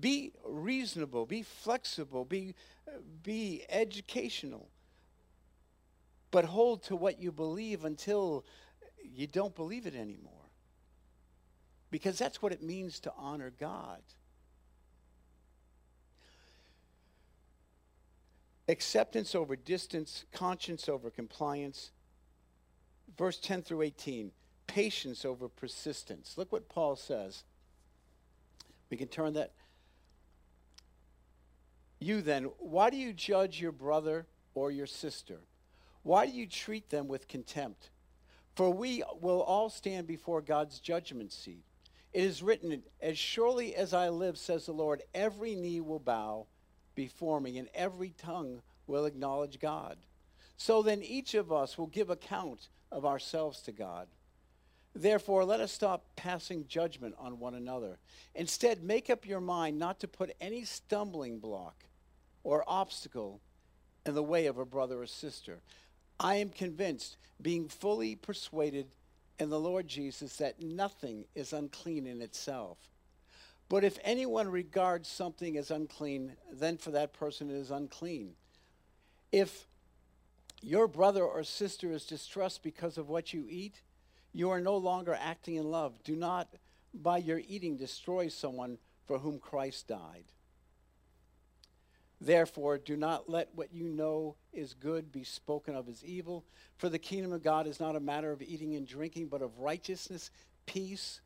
Be 0.00 0.32
reasonable, 0.44 1.26
be 1.26 1.42
flexible, 1.42 2.24
be, 2.24 2.54
be 3.22 3.64
educational. 3.68 4.68
But 6.34 6.46
hold 6.46 6.82
to 6.86 6.96
what 6.96 7.20
you 7.20 7.30
believe 7.30 7.84
until 7.84 8.44
you 9.04 9.28
don't 9.28 9.54
believe 9.54 9.86
it 9.86 9.94
anymore. 9.94 10.32
Because 11.92 12.18
that's 12.18 12.42
what 12.42 12.50
it 12.50 12.60
means 12.60 12.98
to 12.98 13.12
honor 13.16 13.52
God. 13.60 14.00
Acceptance 18.66 19.36
over 19.36 19.54
distance, 19.54 20.24
conscience 20.32 20.88
over 20.88 21.08
compliance. 21.08 21.92
Verse 23.16 23.38
10 23.38 23.62
through 23.62 23.82
18 23.82 24.32
patience 24.66 25.24
over 25.24 25.48
persistence. 25.48 26.34
Look 26.36 26.50
what 26.50 26.68
Paul 26.68 26.96
says. 26.96 27.44
We 28.90 28.96
can 28.96 29.06
turn 29.06 29.34
that. 29.34 29.52
You 32.00 32.22
then, 32.22 32.50
why 32.58 32.90
do 32.90 32.96
you 32.96 33.12
judge 33.12 33.60
your 33.60 33.70
brother 33.70 34.26
or 34.56 34.72
your 34.72 34.88
sister? 34.88 35.38
Why 36.04 36.26
do 36.26 36.32
you 36.32 36.46
treat 36.46 36.90
them 36.90 37.08
with 37.08 37.26
contempt? 37.26 37.90
For 38.54 38.70
we 38.70 39.02
will 39.20 39.42
all 39.42 39.68
stand 39.68 40.06
before 40.06 40.40
God's 40.40 40.78
judgment 40.78 41.32
seat. 41.32 41.64
It 42.12 42.22
is 42.22 42.42
written, 42.42 42.82
As 43.00 43.18
surely 43.18 43.74
as 43.74 43.92
I 43.92 44.10
live, 44.10 44.38
says 44.38 44.66
the 44.66 44.72
Lord, 44.72 45.02
every 45.12 45.56
knee 45.56 45.80
will 45.80 45.98
bow 45.98 46.46
before 46.94 47.40
me, 47.40 47.58
and 47.58 47.68
every 47.74 48.10
tongue 48.10 48.62
will 48.86 49.06
acknowledge 49.06 49.58
God. 49.58 49.96
So 50.56 50.82
then 50.82 51.02
each 51.02 51.34
of 51.34 51.50
us 51.50 51.76
will 51.76 51.88
give 51.88 52.10
account 52.10 52.68
of 52.92 53.04
ourselves 53.04 53.60
to 53.62 53.72
God. 53.72 54.06
Therefore, 54.94 55.44
let 55.44 55.58
us 55.58 55.72
stop 55.72 56.04
passing 56.14 56.68
judgment 56.68 57.16
on 57.18 57.40
one 57.40 57.54
another. 57.54 57.98
Instead, 58.36 58.84
make 58.84 59.10
up 59.10 59.26
your 59.26 59.40
mind 59.40 59.76
not 59.76 59.98
to 60.00 60.06
put 60.06 60.36
any 60.40 60.64
stumbling 60.64 61.40
block 61.40 61.86
or 62.44 62.62
obstacle 62.68 63.40
in 64.06 64.14
the 64.14 64.22
way 64.22 64.46
of 64.46 64.58
a 64.58 64.64
brother 64.64 65.02
or 65.02 65.06
sister. 65.06 65.60
I 66.24 66.36
am 66.36 66.48
convinced, 66.48 67.18
being 67.42 67.68
fully 67.68 68.16
persuaded 68.16 68.86
in 69.38 69.50
the 69.50 69.60
Lord 69.60 69.86
Jesus, 69.86 70.36
that 70.36 70.62
nothing 70.62 71.26
is 71.34 71.52
unclean 71.52 72.06
in 72.06 72.22
itself. 72.22 72.78
But 73.68 73.84
if 73.84 73.98
anyone 74.02 74.48
regards 74.48 75.06
something 75.06 75.58
as 75.58 75.70
unclean, 75.70 76.32
then 76.50 76.78
for 76.78 76.92
that 76.92 77.12
person 77.12 77.50
it 77.50 77.56
is 77.56 77.70
unclean. 77.70 78.36
If 79.32 79.66
your 80.62 80.88
brother 80.88 81.22
or 81.22 81.44
sister 81.44 81.92
is 81.92 82.06
distressed 82.06 82.62
because 82.62 82.96
of 82.96 83.10
what 83.10 83.34
you 83.34 83.44
eat, 83.46 83.82
you 84.32 84.48
are 84.48 84.62
no 84.62 84.78
longer 84.78 85.18
acting 85.20 85.56
in 85.56 85.70
love. 85.70 86.02
Do 86.04 86.16
not, 86.16 86.48
by 86.94 87.18
your 87.18 87.42
eating, 87.46 87.76
destroy 87.76 88.28
someone 88.28 88.78
for 89.06 89.18
whom 89.18 89.38
Christ 89.38 89.88
died. 89.88 90.24
Therefore, 92.24 92.78
do 92.78 92.96
not 92.96 93.28
let 93.28 93.48
what 93.54 93.72
you 93.72 93.88
know 93.88 94.36
is 94.52 94.74
good 94.74 95.12
be 95.12 95.24
spoken 95.24 95.74
of 95.74 95.88
as 95.88 96.04
evil, 96.04 96.44
for 96.76 96.88
the 96.88 96.98
kingdom 96.98 97.32
of 97.32 97.42
God 97.42 97.66
is 97.66 97.80
not 97.80 97.96
a 97.96 98.00
matter 98.00 98.32
of 98.32 98.42
eating 98.42 98.74
and 98.74 98.86
drinking, 98.86 99.28
but 99.28 99.42
of 99.42 99.58
righteousness, 99.58 100.30
peace, 100.66 101.20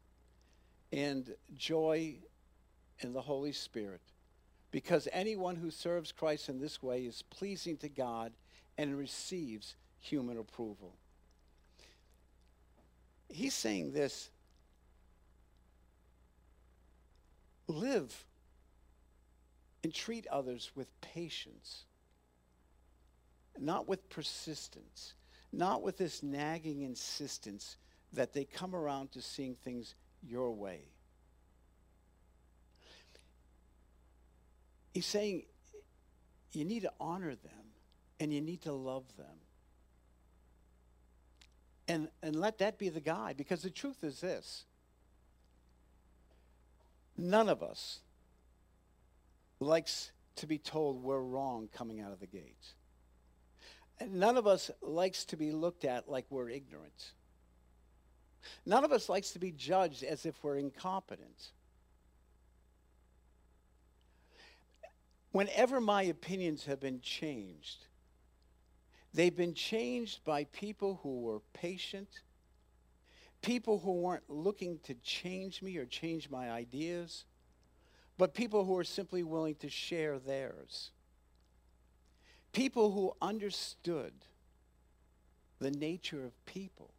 and 0.92 1.34
joy 1.54 2.16
in 3.00 3.12
the 3.12 3.22
Holy 3.22 3.52
Spirit. 3.52 4.00
Because 4.70 5.08
anyone 5.12 5.56
who 5.56 5.70
serves 5.70 6.12
Christ 6.12 6.48
in 6.48 6.58
this 6.58 6.82
way 6.82 7.02
is 7.02 7.22
pleasing 7.22 7.76
to 7.78 7.88
God 7.88 8.32
and 8.76 8.98
receives 8.98 9.76
human 10.00 10.38
approval 10.38 10.94
he's 13.28 13.54
saying 13.54 13.92
this 13.92 14.30
live 17.66 18.24
and 19.82 19.94
treat 19.94 20.26
others 20.28 20.70
with 20.74 20.88
patience, 21.00 21.84
not 23.58 23.88
with 23.88 24.08
persistence, 24.10 25.14
not 25.52 25.82
with 25.82 25.96
this 25.96 26.22
nagging 26.22 26.82
insistence 26.82 27.76
that 28.12 28.32
they 28.32 28.44
come 28.44 28.74
around 28.74 29.12
to 29.12 29.22
seeing 29.22 29.54
things 29.54 29.94
your 30.26 30.50
way. 30.50 30.80
He's 34.92 35.06
saying 35.06 35.44
you 36.52 36.64
need 36.64 36.82
to 36.82 36.92
honor 36.98 37.34
them 37.34 37.72
and 38.18 38.32
you 38.32 38.40
need 38.40 38.62
to 38.62 38.72
love 38.72 39.04
them. 39.16 39.26
And, 41.86 42.08
and 42.22 42.36
let 42.36 42.58
that 42.58 42.78
be 42.78 42.88
the 42.88 43.00
guide 43.00 43.36
because 43.36 43.62
the 43.62 43.70
truth 43.70 44.02
is 44.02 44.20
this 44.20 44.64
none 47.16 47.48
of 47.48 47.62
us 47.62 48.00
likes 49.60 50.12
to 50.36 50.46
be 50.46 50.58
told 50.58 51.02
we're 51.02 51.20
wrong 51.20 51.68
coming 51.72 52.00
out 52.00 52.12
of 52.12 52.20
the 52.20 52.26
gates. 52.26 52.74
None 54.06 54.36
of 54.36 54.46
us 54.46 54.70
likes 54.80 55.24
to 55.26 55.36
be 55.36 55.50
looked 55.50 55.84
at 55.84 56.08
like 56.08 56.26
we're 56.30 56.48
ignorant. 56.48 57.12
None 58.64 58.84
of 58.84 58.92
us 58.92 59.08
likes 59.08 59.30
to 59.32 59.38
be 59.38 59.50
judged 59.50 60.04
as 60.04 60.24
if 60.24 60.42
we're 60.42 60.56
incompetent. 60.56 61.48
Whenever 65.32 65.80
my 65.80 66.02
opinions 66.02 66.64
have 66.66 66.80
been 66.80 67.00
changed, 67.00 67.88
They've 69.14 69.34
been 69.34 69.54
changed 69.54 70.24
by 70.24 70.44
people 70.44 71.00
who 71.02 71.20
were 71.20 71.40
patient, 71.52 72.08
people 73.42 73.78
who 73.78 73.94
weren't 73.94 74.28
looking 74.28 74.78
to 74.84 74.94
change 74.94 75.62
me 75.62 75.76
or 75.76 75.86
change 75.86 76.30
my 76.30 76.50
ideas, 76.50 77.24
but 78.18 78.34
people 78.34 78.64
who 78.64 78.76
are 78.76 78.84
simply 78.84 79.22
willing 79.22 79.54
to 79.54 79.70
share 79.70 80.18
theirs. 80.18 80.90
People 82.52 82.90
who 82.90 83.14
understood 83.22 84.12
the 85.60 85.70
nature 85.70 86.24
of 86.24 86.44
people. 86.44 86.90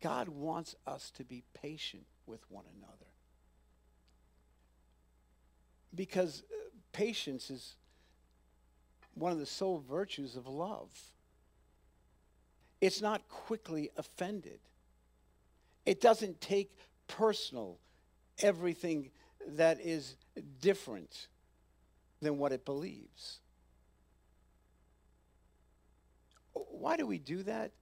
God 0.00 0.28
wants 0.28 0.74
us 0.86 1.10
to 1.12 1.24
be 1.24 1.42
patient 1.52 2.06
with 2.26 2.40
one 2.50 2.64
another. 2.78 2.94
Because 5.94 6.42
uh, 6.50 6.70
patience 6.92 7.50
is 7.50 7.74
one 9.14 9.32
of 9.32 9.38
the 9.38 9.46
sole 9.46 9.82
virtues 9.86 10.36
of 10.36 10.46
love. 10.46 10.90
It's 12.80 13.02
not 13.02 13.28
quickly 13.28 13.90
offended. 13.96 14.60
It 15.84 16.00
doesn't 16.00 16.40
take 16.40 16.70
personal 17.08 17.78
everything 18.40 19.10
that 19.46 19.80
is 19.80 20.16
different 20.60 21.28
than 22.20 22.38
what 22.38 22.52
it 22.52 22.64
believes. 22.64 23.40
Why 26.52 26.96
do 26.96 27.06
we 27.06 27.18
do 27.18 27.42
that? 27.44 27.72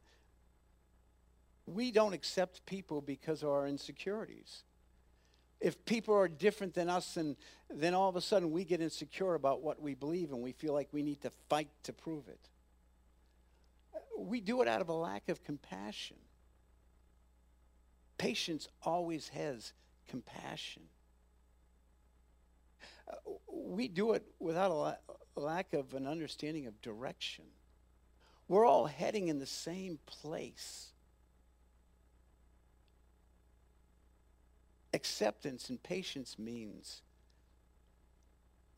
We 1.66 1.90
don't 1.90 2.12
accept 2.12 2.64
people 2.66 3.00
because 3.00 3.42
of 3.42 3.48
our 3.48 3.66
insecurities 3.66 4.62
if 5.60 5.84
people 5.84 6.14
are 6.14 6.28
different 6.28 6.74
than 6.74 6.88
us, 6.88 7.14
then, 7.14 7.36
then 7.70 7.94
all 7.94 8.08
of 8.08 8.16
a 8.16 8.20
sudden 8.20 8.50
we 8.50 8.64
get 8.64 8.80
insecure 8.80 9.34
about 9.34 9.62
what 9.62 9.80
we 9.80 9.94
believe 9.94 10.32
and 10.32 10.42
we 10.42 10.52
feel 10.52 10.74
like 10.74 10.88
we 10.92 11.02
need 11.02 11.20
to 11.22 11.30
fight 11.48 11.68
to 11.84 11.92
prove 11.92 12.28
it. 12.28 12.48
We 14.18 14.40
do 14.40 14.62
it 14.62 14.68
out 14.68 14.80
of 14.80 14.88
a 14.88 14.94
lack 14.94 15.28
of 15.28 15.42
compassion. 15.44 16.16
Patience 18.18 18.68
always 18.82 19.28
has 19.28 19.72
compassion. 20.08 20.82
Uh, 23.08 23.14
we 23.50 23.88
do 23.88 24.12
it 24.12 24.24
without 24.38 24.70
a, 24.70 24.74
la- 24.74 24.96
a 25.36 25.40
lack 25.40 25.72
of 25.72 25.94
an 25.94 26.06
understanding 26.06 26.66
of 26.66 26.80
direction. 26.82 27.44
We're 28.48 28.66
all 28.66 28.86
heading 28.86 29.28
in 29.28 29.38
the 29.38 29.46
same 29.46 29.98
place. 30.06 30.92
Acceptance 34.94 35.68
and 35.68 35.82
patience 35.82 36.38
means 36.38 37.02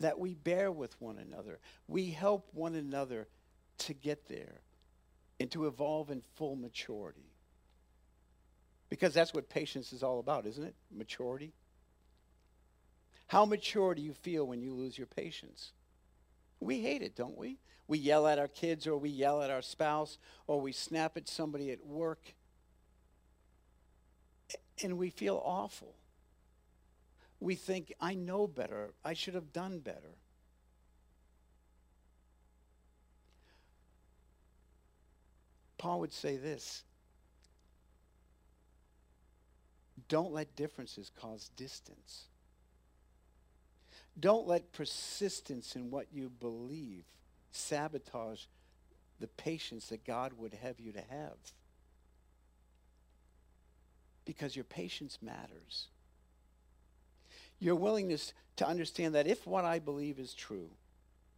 that 0.00 0.18
we 0.18 0.34
bear 0.34 0.70
with 0.70 1.00
one 1.00 1.18
another. 1.18 1.58
We 1.86 2.10
help 2.10 2.48
one 2.52 2.74
another 2.74 3.28
to 3.78 3.94
get 3.94 4.28
there 4.28 4.60
and 5.40 5.50
to 5.52 5.66
evolve 5.66 6.10
in 6.10 6.22
full 6.34 6.56
maturity. 6.56 7.30
Because 8.88 9.12
that's 9.12 9.34
what 9.34 9.48
patience 9.48 9.92
is 9.92 10.02
all 10.02 10.18
about, 10.18 10.46
isn't 10.46 10.64
it? 10.64 10.74
Maturity. 10.90 11.52
How 13.26 13.44
mature 13.44 13.94
do 13.94 14.00
you 14.00 14.14
feel 14.14 14.46
when 14.46 14.62
you 14.62 14.72
lose 14.72 14.96
your 14.96 15.06
patience? 15.06 15.72
We 16.60 16.80
hate 16.80 17.02
it, 17.02 17.14
don't 17.14 17.36
we? 17.36 17.58
We 17.86 17.98
yell 17.98 18.26
at 18.26 18.38
our 18.38 18.48
kids 18.48 18.86
or 18.86 18.96
we 18.96 19.10
yell 19.10 19.42
at 19.42 19.50
our 19.50 19.62
spouse 19.62 20.18
or 20.46 20.60
we 20.60 20.72
snap 20.72 21.16
at 21.16 21.28
somebody 21.28 21.70
at 21.70 21.86
work 21.86 22.34
and 24.82 24.96
we 24.96 25.10
feel 25.10 25.42
awful 25.44 25.94
we 27.40 27.54
think, 27.54 27.92
I 28.00 28.14
know 28.14 28.46
better. 28.46 28.94
I 29.04 29.14
should 29.14 29.34
have 29.34 29.52
done 29.52 29.78
better. 29.78 30.16
Paul 35.76 36.00
would 36.00 36.12
say 36.12 36.36
this 36.36 36.82
Don't 40.08 40.32
let 40.32 40.56
differences 40.56 41.10
cause 41.20 41.50
distance. 41.56 42.24
Don't 44.18 44.48
let 44.48 44.72
persistence 44.72 45.76
in 45.76 45.90
what 45.90 46.06
you 46.12 46.30
believe 46.30 47.04
sabotage 47.52 48.44
the 49.20 49.26
patience 49.26 49.88
that 49.88 50.04
God 50.04 50.32
would 50.36 50.54
have 50.54 50.80
you 50.80 50.92
to 50.92 51.02
have. 51.10 51.36
Because 54.24 54.56
your 54.56 54.64
patience 54.64 55.18
matters. 55.20 55.88
Your 57.58 57.74
willingness 57.74 58.32
to 58.56 58.66
understand 58.66 59.14
that 59.14 59.26
if 59.26 59.46
what 59.46 59.64
I 59.64 59.78
believe 59.78 60.18
is 60.18 60.34
true, 60.34 60.70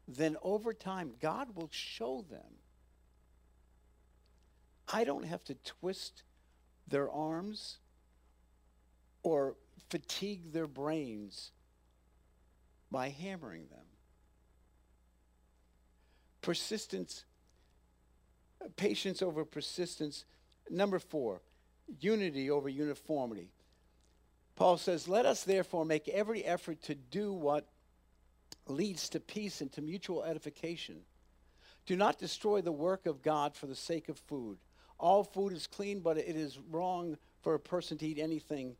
then 0.07 0.37
over 0.43 0.73
time, 0.73 1.13
God 1.21 1.55
will 1.55 1.69
show 1.71 2.25
them. 2.31 2.59
I 4.93 5.05
don't 5.05 5.25
have 5.25 5.45
to 5.45 5.55
twist 5.55 6.23
their 6.89 7.09
arms 7.11 7.79
or 9.23 9.57
fatigue 9.89 10.53
their 10.53 10.67
brains 10.67 11.51
by 12.91 13.09
hammering 13.09 13.67
them. 13.71 13.85
Persistence, 16.43 17.25
patience 18.77 19.23
over 19.23 19.45
persistence. 19.45 20.25
Number 20.71 20.99
four, 20.99 21.43
unity 22.01 22.51
over 22.51 22.69
uniformity. 22.69 23.51
Paul 24.57 24.77
says, 24.77 25.09
Let 25.09 25.27
us 25.27 25.45
therefore 25.45 25.85
make 25.85 26.09
every 26.09 26.45
effort 26.45 26.83
to 26.85 26.95
do 26.95 27.33
what 27.33 27.67
leads 28.67 29.09
to 29.11 29.21
peace 29.21 29.61
and 29.61 29.71
to 29.73 29.83
mutual 29.83 30.23
edification. 30.23 31.01
Do 31.87 31.97
not 31.97 32.19
destroy 32.19 32.61
the 32.61 32.73
work 32.73 33.07
of 33.07 33.23
God 33.23 33.57
for 33.57 33.67
the 33.67 33.75
sake 33.75 34.09
of 34.09 34.19
food. 34.19 34.59
All 34.99 35.25
food 35.25 35.53
is 35.53 35.67
clean, 35.67 36.01
but 36.01 36.19
it 36.19 36.37
is 36.37 36.59
wrong 36.71 37.17
for 37.41 37.55
a 37.55 37.61
person 37.61 37.97
to 37.99 38.07
eat 38.07 38.19
anything 38.19 38.77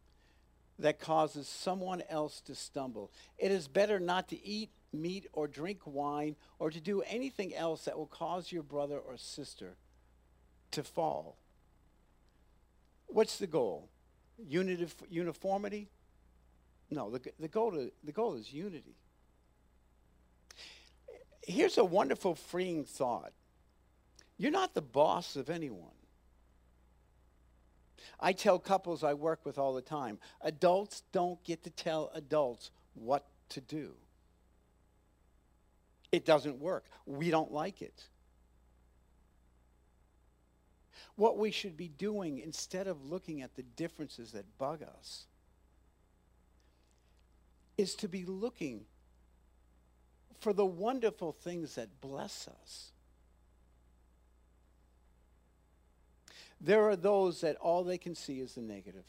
that 0.83 1.01
causes 1.01 1.49
someone 1.49 2.03
else 2.09 2.41
to 2.43 2.55
stumble. 2.55 3.11
It 3.39 3.51
is 3.51 3.69
better 3.69 4.01
not 4.01 4.29
to 4.29 4.47
eat 4.47 4.71
meat 4.93 5.27
or 5.33 5.47
drink 5.47 5.81
wine 5.85 6.37
or 6.59 6.71
to 6.71 6.81
do 6.81 7.03
anything 7.03 7.55
else 7.55 7.85
that 7.85 7.97
will 7.97 8.07
cause 8.07 8.51
your 8.51 8.63
brother 8.63 8.99
or 8.99 9.17
sister 9.17 9.77
to 10.73 10.83
fall. 10.83 11.37
What's 13.07 13.39
the 13.39 13.47
goal? 13.47 13.89
Unity, 14.39 14.87
uniformity? 15.09 15.89
No, 16.91 17.11
the, 17.11 17.21
the, 17.39 17.49
goal 17.49 17.73
to, 17.73 17.93
the 18.03 18.13
goal 18.13 18.35
is 18.35 18.53
unity. 18.53 18.97
Here's 21.43 21.79
a 21.79 21.85
wonderful 21.85 22.35
freeing 22.35 22.85
thought 22.85 23.33
you're 24.39 24.51
not 24.51 24.73
the 24.73 24.81
boss 24.81 25.37
of 25.37 25.51
anyone. 25.51 26.00
I 28.19 28.33
tell 28.33 28.59
couples 28.59 29.05
I 29.05 29.15
work 29.15 29.41
with 29.45 29.59
all 29.59 29.75
the 29.75 29.83
time 29.83 30.19
adults 30.41 31.03
don't 31.13 31.43
get 31.45 31.65
to 31.65 31.71
tell 31.71 32.11
adults 32.15 32.71
what 32.95 33.27
to 33.51 33.61
do. 33.61 33.93
It 36.13 36.25
doesn't 36.25 36.59
work. 36.59 36.85
We 37.07 37.31
don't 37.31 37.53
like 37.53 37.83
it. 37.83 38.09
What 41.17 41.39
we 41.39 41.51
should 41.51 41.77
be 41.77 41.89
doing 41.89 42.39
instead 42.39 42.87
of 42.87 43.05
looking 43.05 43.43
at 43.43 43.55
the 43.55 43.63
differences 43.63 44.33
that 44.33 44.59
bug 44.59 44.83
us 44.83 45.27
is 47.77 47.95
to 47.97 48.09
be 48.09 48.25
looking 48.25 48.87
for 50.41 50.53
the 50.53 50.67
wonderful 50.67 51.33
things 51.33 51.75
that 51.75 52.01
bless 52.01 52.49
us. 52.49 52.93
There 56.61 56.89
are 56.89 56.97
those 56.97 57.41
that 57.41 57.57
all 57.57 57.85
they 57.85 57.99
can 57.99 58.15
see 58.15 58.41
is 58.41 58.55
the 58.55 58.61
negative. 58.61 59.07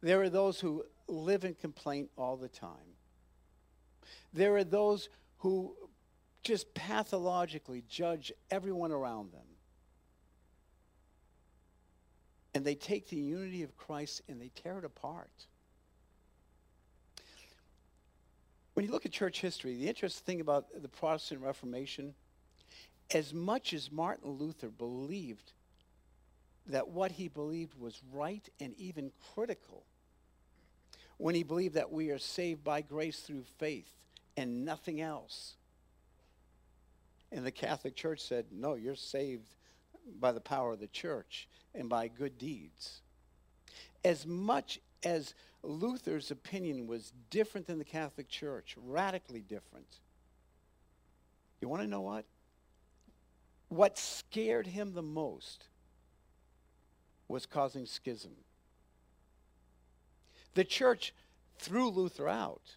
There 0.00 0.22
are 0.22 0.30
those 0.30 0.60
who 0.60 0.84
live 1.08 1.44
in 1.44 1.54
complaint 1.54 2.10
all 2.16 2.36
the 2.36 2.48
time. 2.48 2.94
There 4.32 4.56
are 4.56 4.64
those 4.64 5.08
who 5.38 5.74
just 6.42 6.72
pathologically 6.74 7.82
judge 7.88 8.32
everyone 8.50 8.92
around 8.92 9.32
them. 9.32 9.46
And 12.54 12.64
they 12.64 12.74
take 12.74 13.08
the 13.08 13.16
unity 13.16 13.62
of 13.62 13.76
Christ 13.76 14.22
and 14.28 14.40
they 14.40 14.50
tear 14.54 14.78
it 14.78 14.84
apart. 14.84 15.46
When 18.74 18.84
you 18.84 18.92
look 18.92 19.06
at 19.06 19.12
church 19.12 19.40
history, 19.40 19.74
the 19.74 19.88
interesting 19.88 20.24
thing 20.24 20.40
about 20.40 20.66
the 20.80 20.88
Protestant 20.88 21.40
Reformation, 21.40 22.14
as 23.12 23.34
much 23.34 23.72
as 23.72 23.90
Martin 23.90 24.30
Luther 24.30 24.68
believed 24.68 25.52
that 26.68 26.88
what 26.88 27.12
he 27.12 27.28
believed 27.28 27.78
was 27.78 28.00
right 28.12 28.48
and 28.60 28.74
even 28.78 29.12
critical, 29.34 29.84
when 31.18 31.34
he 31.34 31.42
believed 31.42 31.74
that 31.74 31.92
we 31.92 32.10
are 32.10 32.18
saved 32.18 32.62
by 32.62 32.80
grace 32.82 33.20
through 33.20 33.44
faith 33.58 33.90
and 34.36 34.64
nothing 34.64 35.00
else. 35.00 35.54
And 37.32 37.44
the 37.44 37.50
Catholic 37.50 37.96
Church 37.96 38.20
said, 38.20 38.46
no, 38.52 38.74
you're 38.74 38.94
saved 38.94 39.54
by 40.20 40.32
the 40.32 40.40
power 40.40 40.72
of 40.72 40.80
the 40.80 40.86
church 40.88 41.48
and 41.74 41.88
by 41.88 42.08
good 42.08 42.38
deeds. 42.38 43.00
As 44.04 44.26
much 44.26 44.80
as 45.04 45.34
Luther's 45.62 46.30
opinion 46.30 46.86
was 46.86 47.12
different 47.30 47.66
than 47.66 47.78
the 47.78 47.84
Catholic 47.84 48.28
Church, 48.28 48.76
radically 48.76 49.40
different, 49.40 49.88
you 51.60 51.68
want 51.68 51.82
to 51.82 51.88
know 51.88 52.02
what? 52.02 52.24
What 53.68 53.98
scared 53.98 54.66
him 54.66 54.92
the 54.92 55.02
most 55.02 55.64
was 57.28 57.46
causing 57.46 57.86
schism. 57.86 58.32
The 60.54 60.64
church 60.64 61.12
threw 61.58 61.90
Luther 61.90 62.28
out. 62.28 62.76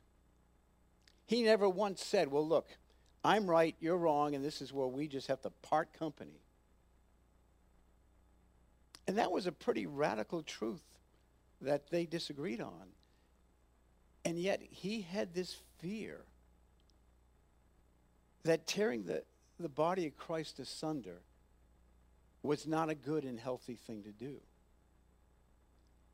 He 1.26 1.44
never 1.44 1.70
once 1.70 2.04
said, 2.04 2.32
Well, 2.32 2.48
look, 2.48 2.68
I'm 3.24 3.50
right, 3.50 3.76
you're 3.80 3.98
wrong, 3.98 4.36
and 4.36 4.44
this 4.44 4.62
is 4.62 4.74
where 4.74 4.88
we 4.88 5.08
just 5.08 5.28
have 5.28 5.42
to 5.42 5.50
part 5.62 5.94
company. 5.94 6.42
And 9.08 9.18
that 9.18 9.32
was 9.32 9.48
a 9.48 9.52
pretty 9.52 9.88
radical 9.88 10.44
truth 10.44 10.84
that 11.62 11.90
they 11.90 12.06
disagreed 12.06 12.62
on. 12.62 12.94
And 14.24 14.38
yet 14.38 14.62
he 14.70 15.02
had 15.02 15.34
this 15.34 15.58
fear 15.80 16.22
that 18.44 18.68
tearing 18.68 19.04
the, 19.04 19.24
the 19.60 19.70
body 19.70 20.08
of 20.08 20.18
Christ 20.18 20.60
asunder 20.60 21.22
was 22.44 22.66
not 22.66 22.90
a 22.90 22.96
good 22.96 23.24
and 23.24 23.40
healthy 23.40 23.76
thing 23.76 24.04
to 24.04 24.12
do. 24.12 24.38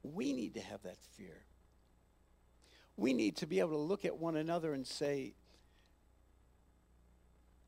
We 0.04 0.34
need 0.34 0.56
to 0.56 0.62
have 0.62 0.84
that 0.84 0.98
fear. 1.18 1.44
We 2.98 3.14
need 3.14 3.38
to 3.38 3.48
be 3.48 3.60
able 3.60 3.72
to 3.72 3.78
look 3.78 4.06
at 4.06 4.18
one 4.18 4.38
another 4.38 4.74
and 4.74 4.86
say, 4.86 5.34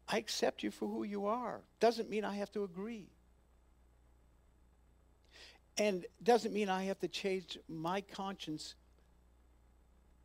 I 0.08 0.18
accept 0.18 0.64
you 0.64 0.72
for 0.72 0.88
who 0.88 1.04
you 1.04 1.26
are. 1.26 1.62
Doesn't 1.80 2.10
mean 2.10 2.24
I 2.24 2.36
have 2.36 2.52
to 2.54 2.64
agree. 2.64 3.10
And 5.78 6.06
doesn't 6.24 6.54
mean 6.54 6.70
I 6.70 6.86
have 6.86 7.00
to 7.00 7.08
change 7.08 7.58
my 7.68 8.02
conscience 8.02 8.76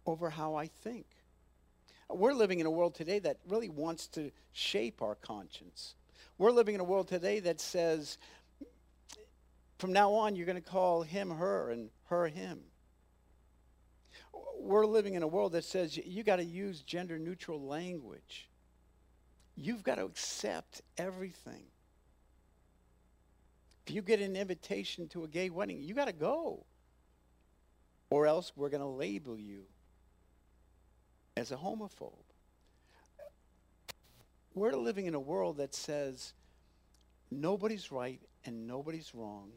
over 0.06 0.30
how 0.30 0.54
I 0.54 0.68
think. 0.68 1.06
We're 2.08 2.32
living 2.32 2.60
in 2.60 2.66
a 2.66 2.70
world 2.70 2.94
today 2.94 3.18
that 3.20 3.38
really 3.48 3.68
wants 3.68 4.06
to 4.08 4.30
shape 4.52 5.02
our 5.02 5.14
conscience. 5.14 5.94
We're 6.42 6.50
living 6.50 6.74
in 6.74 6.80
a 6.80 6.84
world 6.84 7.06
today 7.06 7.38
that 7.38 7.60
says, 7.60 8.18
from 9.78 9.92
now 9.92 10.12
on, 10.12 10.34
you're 10.34 10.44
going 10.44 10.60
to 10.60 10.70
call 10.70 11.02
him 11.02 11.30
her 11.30 11.70
and 11.70 11.88
her 12.06 12.26
him. 12.26 12.58
We're 14.58 14.84
living 14.84 15.14
in 15.14 15.22
a 15.22 15.26
world 15.28 15.52
that 15.52 15.62
says 15.62 15.96
you 15.96 16.24
got 16.24 16.36
to 16.36 16.44
use 16.44 16.82
gender 16.82 17.16
neutral 17.16 17.62
language. 17.62 18.48
You've 19.54 19.84
got 19.84 19.98
to 19.98 20.04
accept 20.04 20.82
everything. 20.98 21.62
If 23.86 23.94
you 23.94 24.02
get 24.02 24.18
an 24.18 24.34
invitation 24.34 25.06
to 25.10 25.22
a 25.22 25.28
gay 25.28 25.48
wedding, 25.48 25.80
you 25.80 25.94
got 25.94 26.06
to 26.06 26.12
go. 26.12 26.66
Or 28.10 28.26
else 28.26 28.50
we're 28.56 28.68
going 28.68 28.80
to 28.80 28.88
label 28.88 29.38
you 29.38 29.62
as 31.36 31.52
a 31.52 31.56
homophobe. 31.56 32.21
We're 34.54 34.72
living 34.72 35.06
in 35.06 35.14
a 35.14 35.20
world 35.20 35.56
that 35.58 35.74
says 35.74 36.34
nobody's 37.30 37.90
right 37.90 38.20
and 38.44 38.66
nobody's 38.66 39.14
wrong. 39.14 39.50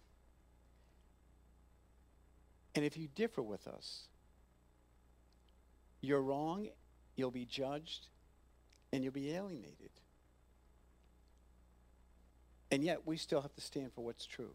And 2.75 2.83
if 2.83 2.97
you 2.97 3.07
differ 3.15 3.41
with 3.41 3.67
us, 3.67 4.07
you're 6.01 6.21
wrong, 6.21 6.69
you'll 7.15 7.31
be 7.31 7.45
judged, 7.45 8.07
and 8.91 9.03
you'll 9.03 9.13
be 9.13 9.31
alienated. 9.33 9.89
And 12.71 12.83
yet, 12.83 13.05
we 13.05 13.17
still 13.17 13.41
have 13.41 13.53
to 13.55 13.61
stand 13.61 13.93
for 13.93 14.03
what's 14.03 14.25
true. 14.25 14.53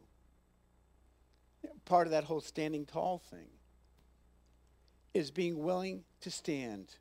Part 1.85 2.07
of 2.07 2.11
that 2.13 2.25
whole 2.25 2.41
standing 2.41 2.85
tall 2.85 3.19
thing 3.31 3.49
is 5.15 5.31
being 5.31 5.63
willing 5.63 6.05
to 6.21 6.31
stand 6.31 6.97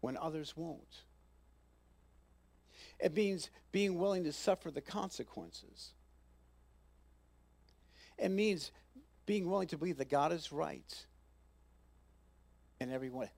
when 0.00 0.16
others 0.16 0.54
won't. 0.56 1.02
It 2.98 3.14
means 3.14 3.50
being 3.72 3.98
willing 3.98 4.24
to 4.24 4.32
suffer 4.32 4.70
the 4.70 4.80
consequences. 4.80 5.90
It 8.18 8.30
means 8.30 8.70
being 9.26 9.48
willing 9.48 9.68
to 9.68 9.78
believe 9.78 9.98
that 9.98 10.10
God 10.10 10.32
is 10.32 10.52
right 10.52 11.06
and 12.80 12.92
everyone 12.92 13.28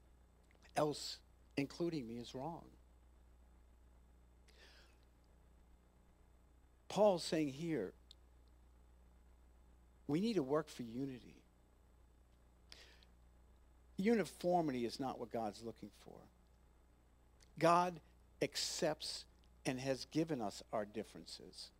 else, 0.76 1.18
including 1.56 2.06
me, 2.06 2.16
is 2.16 2.34
wrong. 2.34 2.64
Paul's 6.88 7.24
saying 7.24 7.48
here, 7.48 7.92
we 10.06 10.20
need 10.20 10.34
to 10.34 10.42
work 10.42 10.68
for 10.68 10.82
unity. 10.82 11.42
Uniformity 13.98 14.84
is 14.84 15.00
not 15.00 15.18
what 15.18 15.32
God's 15.32 15.62
looking 15.62 15.90
for. 16.04 16.18
God 17.58 18.00
accepts 18.42 19.24
and 19.66 19.80
has 19.80 20.06
given 20.06 20.40
us 20.40 20.62
our 20.72 20.84
differences. 20.84 21.70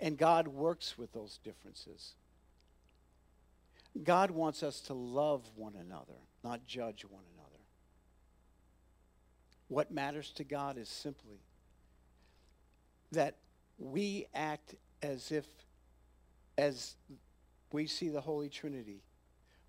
And 0.00 0.16
God 0.16 0.48
works 0.48 0.98
with 0.98 1.12
those 1.12 1.38
differences. 1.44 2.14
God 4.02 4.30
wants 4.30 4.62
us 4.62 4.80
to 4.82 4.94
love 4.94 5.42
one 5.54 5.74
another, 5.74 6.18
not 6.42 6.66
judge 6.66 7.04
one 7.04 7.22
another. 7.34 7.50
What 9.68 9.90
matters 9.90 10.30
to 10.32 10.44
God 10.44 10.78
is 10.78 10.88
simply 10.88 11.40
that 13.12 13.36
we 13.78 14.26
act 14.34 14.74
as 15.02 15.32
if, 15.32 15.46
as 16.58 16.96
we 17.72 17.86
see 17.86 18.08
the 18.08 18.20
Holy 18.20 18.48
Trinity, 18.48 19.02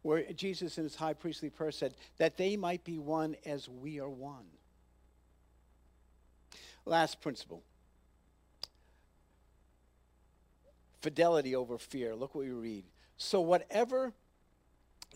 where 0.01 0.23
Jesus 0.33 0.77
in 0.77 0.83
his 0.83 0.95
high 0.95 1.13
priestly 1.13 1.49
prayer 1.49 1.71
said, 1.71 1.93
that 2.17 2.37
they 2.37 2.55
might 2.55 2.83
be 2.83 2.97
one 2.97 3.35
as 3.45 3.67
we 3.67 3.99
are 3.99 4.09
one. 4.09 4.45
Last 6.87 7.21
principle 7.21 7.63
fidelity 11.01 11.55
over 11.55 11.77
fear. 11.77 12.15
Look 12.15 12.33
what 12.33 12.45
we 12.45 12.51
read. 12.51 12.85
So, 13.17 13.41
whatever 13.41 14.13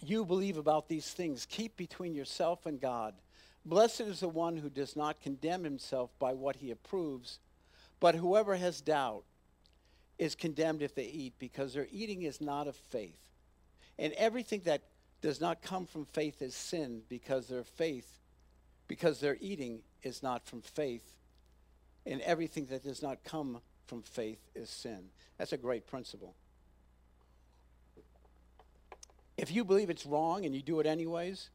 you 0.04 0.26
believe 0.26 0.58
about 0.58 0.88
these 0.88 1.10
things, 1.12 1.46
keep 1.50 1.78
between 1.78 2.14
yourself 2.14 2.66
and 2.66 2.80
God. 2.80 3.14
Blessed 3.66 4.02
is 4.02 4.20
the 4.20 4.30
one 4.30 4.58
who 4.58 4.70
does 4.70 4.96
not 4.96 5.22
condemn 5.22 5.64
himself 5.64 6.10
by 6.20 6.34
what 6.34 6.58
he 6.58 6.72
approves, 6.72 7.40
but 8.00 8.16
whoever 8.16 8.56
has 8.56 8.82
doubt 8.82 9.24
is 10.18 10.36
condemned 10.36 10.82
if 10.82 10.94
they 10.96 11.06
eat, 11.06 11.34
because 11.40 11.74
their 11.74 11.88
eating 11.92 12.24
is 12.24 12.42
not 12.42 12.68
of 12.68 12.76
faith. 12.76 13.20
And 14.00 14.14
everything 14.14 14.62
that 14.66 14.84
does 15.22 15.40
not 15.40 15.62
come 15.62 15.86
from 15.86 16.06
faith 16.06 16.42
is 16.42 16.56
sin, 16.56 17.02
because 17.08 17.48
their 17.48 17.64
faith, 17.64 18.20
because 18.88 19.20
their 19.20 19.38
eating 19.40 19.82
is 20.04 20.24
not 20.24 20.46
from 20.46 20.62
faith. 20.62 21.21
And 22.06 22.22
everything 22.22 22.66
that 22.68 22.84
does 22.84 23.02
not 23.02 23.24
come 23.24 23.62
from 23.86 24.02
faith 24.02 24.40
is 24.56 24.70
sin. 24.70 25.10
That's 25.38 25.54
a 25.54 25.58
great 25.58 25.86
principle. 25.86 26.36
If 29.38 29.52
you 29.52 29.64
believe 29.64 29.90
it's 29.90 30.06
wrong 30.06 30.46
and 30.46 30.56
you 30.56 30.62
do 30.62 30.80
it 30.80 30.86
anyways, 30.86 31.50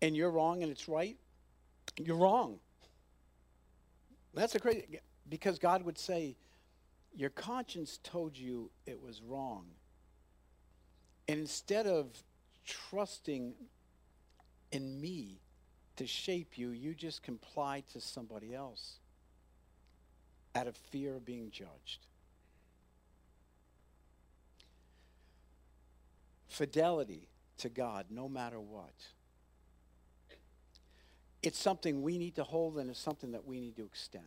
and 0.00 0.16
you're 0.16 0.30
wrong 0.30 0.62
and 0.62 0.70
it's 0.70 0.88
right, 0.88 1.16
you're 1.96 2.16
wrong. 2.16 2.58
That's 4.34 4.54
a 4.54 4.58
great, 4.58 5.00
because 5.28 5.58
God 5.58 5.82
would 5.82 5.98
say, 5.98 6.36
Your 7.14 7.30
conscience 7.30 7.98
told 8.02 8.36
you 8.36 8.70
it 8.86 9.00
was 9.00 9.20
wrong. 9.22 9.66
And 11.26 11.40
instead 11.40 11.86
of 11.86 12.06
trusting 12.64 13.54
in 14.70 15.00
me 15.00 15.40
to 15.98 16.06
shape 16.06 16.56
you, 16.56 16.70
you 16.70 16.94
just 16.94 17.24
comply 17.24 17.82
to 17.92 18.00
somebody 18.00 18.54
else 18.54 18.98
out 20.54 20.68
of 20.68 20.76
fear 20.76 21.16
of 21.16 21.24
being 21.24 21.50
judged. 21.50 22.06
Fidelity 26.46 27.28
to 27.58 27.68
God, 27.68 28.06
no 28.10 28.28
matter 28.28 28.60
what. 28.60 28.94
It's 31.42 31.58
something 31.58 32.02
we 32.02 32.16
need 32.16 32.36
to 32.36 32.44
hold 32.44 32.78
and 32.78 32.90
it's 32.90 33.00
something 33.00 33.32
that 33.32 33.44
we 33.44 33.60
need 33.60 33.76
to 33.76 33.84
extend. 33.84 34.24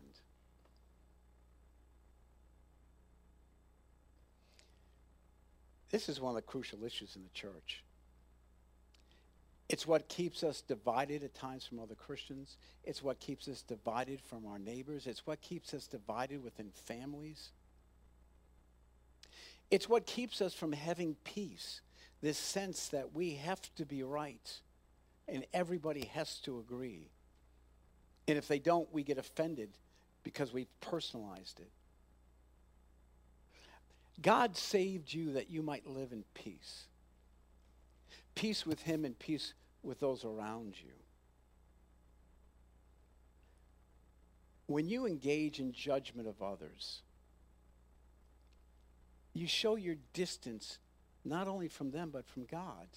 This 5.90 6.10
is 6.10 6.20
one 6.20 6.32
of 6.32 6.36
the 6.36 6.42
crucial 6.42 6.84
issues 6.84 7.16
in 7.16 7.24
the 7.24 7.30
church. 7.30 7.84
It's 9.72 9.88
what 9.88 10.10
keeps 10.10 10.44
us 10.44 10.60
divided 10.60 11.24
at 11.24 11.34
times 11.34 11.66
from 11.66 11.80
other 11.80 11.96
Christians. 11.96 12.58
It's 12.84 13.02
what 13.02 13.22
keeps 13.22 13.48
us 13.48 13.62
divided 13.62 14.20
from 14.20 14.46
our 14.46 14.60
neighbors. 14.60 15.08
It's 15.08 15.26
what 15.26 15.40
keeps 15.40 15.74
us 15.74 15.88
divided 15.88 16.44
within 16.44 16.72
families. 16.74 17.52
It's 19.70 19.88
what 19.88 20.06
keeps 20.06 20.42
us 20.42 20.54
from 20.54 20.74
having 20.74 21.16
peace, 21.24 21.80
this 22.22 22.38
sense 22.38 22.90
that 22.90 23.16
we 23.16 23.36
have 23.36 23.62
to 23.76 23.86
be 23.86 24.04
right 24.04 24.60
and 25.26 25.46
everybody 25.54 26.04
has 26.14 26.40
to 26.40 26.60
agree. 26.60 27.08
And 28.28 28.38
if 28.38 28.50
they 28.50 28.60
don't, 28.60 28.92
we 28.94 29.04
get 29.04 29.18
offended 29.18 29.70
because 30.24 30.52
we've 30.52 30.82
personalized 30.82 31.62
it. 31.62 31.72
God 34.22 34.58
saved 34.58 35.14
you 35.14 35.32
that 35.32 35.50
you 35.50 35.62
might 35.62 35.88
live 35.88 36.12
in 36.12 36.26
peace. 36.34 36.88
Peace 38.36 38.66
with 38.66 38.82
Him 38.82 39.06
and 39.06 39.18
peace 39.18 39.54
with 39.84 40.00
those 40.00 40.24
around 40.26 40.76
you. 40.80 40.92
When 44.68 44.88
you 44.88 45.06
engage 45.06 45.60
in 45.60 45.74
judgment 45.74 46.28
of 46.28 46.42
others, 46.42 47.02
you 49.34 49.48
show 49.48 49.76
your 49.76 49.96
distance 50.14 50.78
not 51.24 51.48
only 51.48 51.68
from 51.68 51.92
them, 51.92 52.10
but 52.12 52.26
from 52.26 52.46
God. 52.46 52.88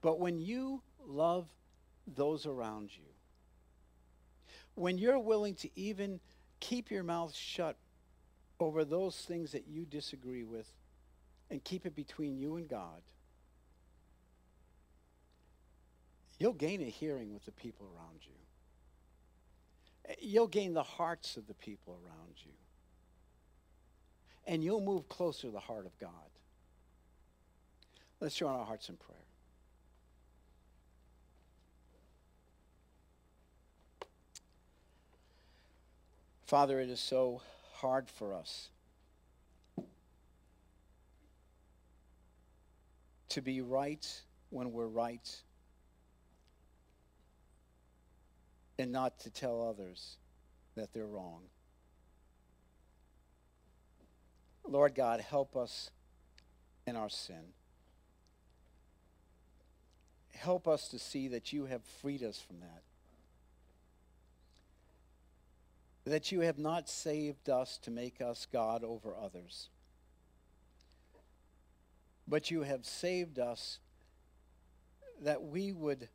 But 0.00 0.18
when 0.18 0.38
you 0.38 0.82
love 1.06 1.46
those 2.06 2.46
around 2.46 2.90
you, 2.96 3.04
when 4.74 4.98
you're 4.98 5.18
willing 5.18 5.54
to 5.56 5.70
even 5.76 6.20
keep 6.60 6.90
your 6.90 7.02
mouth 7.02 7.34
shut 7.34 7.76
over 8.58 8.84
those 8.84 9.16
things 9.16 9.52
that 9.52 9.66
you 9.68 9.84
disagree 9.84 10.44
with 10.44 10.72
and 11.50 11.62
keep 11.62 11.84
it 11.86 11.94
between 11.94 12.38
you 12.38 12.56
and 12.56 12.68
God, 12.68 13.02
you'll 16.42 16.52
gain 16.52 16.82
a 16.82 16.86
hearing 16.86 17.32
with 17.32 17.44
the 17.44 17.52
people 17.52 17.86
around 17.96 18.18
you. 18.22 18.32
You'll 20.20 20.48
gain 20.48 20.74
the 20.74 20.82
hearts 20.82 21.36
of 21.36 21.46
the 21.46 21.54
people 21.54 21.96
around 22.04 22.34
you. 22.44 22.50
And 24.44 24.64
you'll 24.64 24.80
move 24.80 25.08
closer 25.08 25.42
to 25.42 25.52
the 25.52 25.60
heart 25.60 25.86
of 25.86 25.96
God. 26.00 26.10
Let's 28.18 28.34
join 28.34 28.52
our 28.56 28.64
hearts 28.64 28.88
in 28.88 28.96
prayer. 28.96 29.18
Father, 36.44 36.80
it 36.80 36.90
is 36.90 36.98
so 36.98 37.40
hard 37.74 38.08
for 38.08 38.34
us 38.34 38.68
to 43.28 43.40
be 43.40 43.60
right 43.60 44.22
when 44.50 44.72
we're 44.72 44.88
right 44.88 45.42
and 48.78 48.92
not 48.92 49.18
to 49.20 49.30
tell 49.30 49.66
others 49.68 50.16
that 50.74 50.92
they're 50.92 51.06
wrong. 51.06 51.42
Lord 54.66 54.94
God, 54.94 55.20
help 55.20 55.56
us 55.56 55.90
in 56.86 56.96
our 56.96 57.08
sin. 57.08 57.52
Help 60.34 60.66
us 60.66 60.88
to 60.88 60.98
see 60.98 61.28
that 61.28 61.52
you 61.52 61.66
have 61.66 61.82
freed 62.00 62.22
us 62.22 62.40
from 62.40 62.60
that. 62.60 62.82
That 66.04 66.32
you 66.32 66.40
have 66.40 66.58
not 66.58 66.88
saved 66.88 67.48
us 67.48 67.78
to 67.78 67.90
make 67.90 68.20
us 68.20 68.46
God 68.52 68.82
over 68.82 69.14
others, 69.16 69.68
but 72.26 72.50
you 72.50 72.62
have 72.62 72.84
saved 72.84 73.38
us 73.38 73.78
that 75.20 75.44
we 75.44 75.70
would 75.70 76.08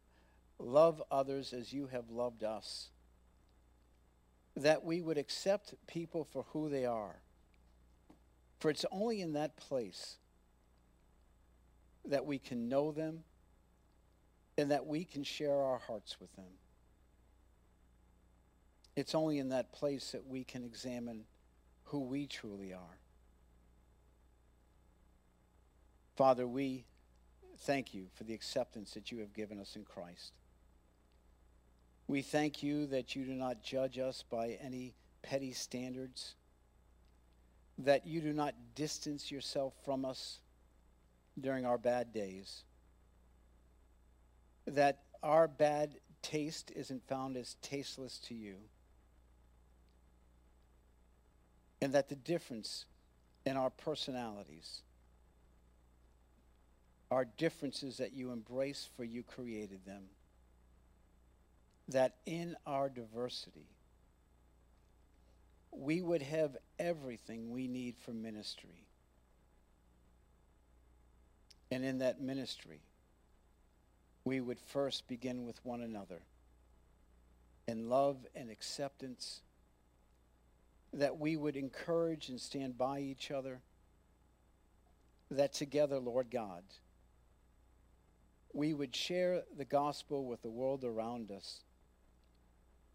love 0.60 1.02
others 1.12 1.54
as 1.54 1.72
you 1.74 1.88
have 1.88 2.10
loved 2.10 2.44
us, 2.44 2.90
that 4.56 4.84
we 4.84 5.02
would 5.02 5.18
accept 5.18 5.74
people 5.86 6.24
for 6.24 6.46
who 6.54 6.70
they 6.70 6.86
are. 6.86 7.18
For 8.60 8.72
it's 8.72 8.86
only 8.92 9.22
in 9.22 9.34
that 9.34 9.56
place 9.56 10.18
that 12.06 12.26
we 12.26 12.40
can 12.40 12.70
know 12.70 12.92
them 12.92 13.24
and 14.58 14.72
that 14.72 14.88
we 14.88 15.04
can 15.04 15.24
share 15.24 15.54
our 15.54 15.78
hearts 15.78 16.20
with 16.20 16.36
them. 16.36 16.46
It's 18.96 19.14
only 19.14 19.38
in 19.38 19.50
that 19.50 19.72
place 19.72 20.12
that 20.12 20.26
we 20.26 20.44
can 20.44 20.64
examine 20.64 21.26
who 21.86 22.00
we 22.00 22.26
truly 22.26 22.74
are. 22.74 22.98
Father, 26.16 26.48
we 26.48 26.86
thank 27.60 27.94
you 27.94 28.08
for 28.16 28.24
the 28.24 28.34
acceptance 28.34 28.96
that 28.96 29.12
you 29.12 29.20
have 29.20 29.34
given 29.34 29.60
us 29.60 29.76
in 29.76 29.84
Christ. 29.84 30.34
We 32.08 32.22
thank 32.22 32.64
you 32.64 32.86
that 32.88 33.16
you 33.16 33.26
do 33.26 33.34
not 33.34 33.62
judge 33.62 34.00
us 34.00 34.24
by 34.30 34.58
any 34.62 34.96
petty 35.22 35.52
standards, 35.52 36.36
that 37.80 38.08
you 38.08 38.22
do 38.22 38.32
not 38.32 38.56
distance 38.76 39.30
yourself 39.30 39.74
from 39.84 40.06
us 40.06 40.40
during 41.40 41.66
our 41.66 41.78
bad 41.78 42.14
days, 42.14 42.64
that 44.66 45.04
our 45.22 45.48
bad 45.48 45.96
taste 46.22 46.72
isn't 46.76 47.06
found 47.08 47.36
as 47.36 47.58
tasteless 47.62 48.20
to 48.20 48.34
you, 48.34 48.56
and 51.82 51.94
that 51.94 52.08
the 52.10 52.16
difference 52.16 52.86
in 53.46 53.58
our 53.58 53.70
personalities 53.70 54.82
are 57.12 57.26
differences 57.38 57.98
that 57.98 58.14
you 58.14 58.32
embrace 58.32 58.90
for 58.96 59.04
you 59.04 59.24
created 59.24 59.86
them, 59.86 60.04
that 61.90 62.16
in 62.26 62.56
our 62.66 62.90
diversity, 62.90 63.68
we 65.72 66.02
would 66.02 66.22
have 66.22 66.58
everything 66.80 67.52
we 67.52 67.68
need 67.68 67.96
for 67.98 68.12
ministry. 68.12 68.86
And 71.72 71.84
in 71.84 72.00
that 72.00 72.22
ministry, 72.22 72.82
we 74.26 74.42
would 74.42 74.60
first 74.60 75.08
begin 75.08 75.46
with 75.46 75.64
one 75.64 75.82
another 75.82 76.22
in 77.68 77.90
love 77.90 78.26
and 78.36 78.50
acceptance, 78.50 79.42
that 80.94 81.18
we 81.18 81.36
would 81.36 81.58
encourage 81.58 82.30
and 82.30 82.40
stand 82.40 82.78
by 82.78 83.00
each 83.00 83.30
other, 83.30 83.60
that 85.30 85.54
together, 85.54 86.00
Lord 86.00 86.32
God, 86.32 86.64
we 88.54 88.74
would 88.74 88.96
share 88.96 89.44
the 89.58 89.66
gospel 89.66 90.26
with 90.26 90.42
the 90.42 90.50
world 90.50 90.86
around 90.86 91.30
us 91.30 91.64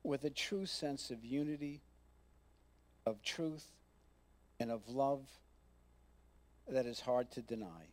with 0.03 0.24
a 0.24 0.30
true 0.30 0.66
sense 0.66 1.11
of 1.11 1.24
unity 1.24 1.82
of 3.07 3.22
truth 3.22 3.66
and 4.59 4.70
of 4.70 4.88
love 4.88 5.22
that 6.68 6.86
is 6.86 7.00
hard 7.00 7.30
to 7.32 7.42
deny. 7.42 7.88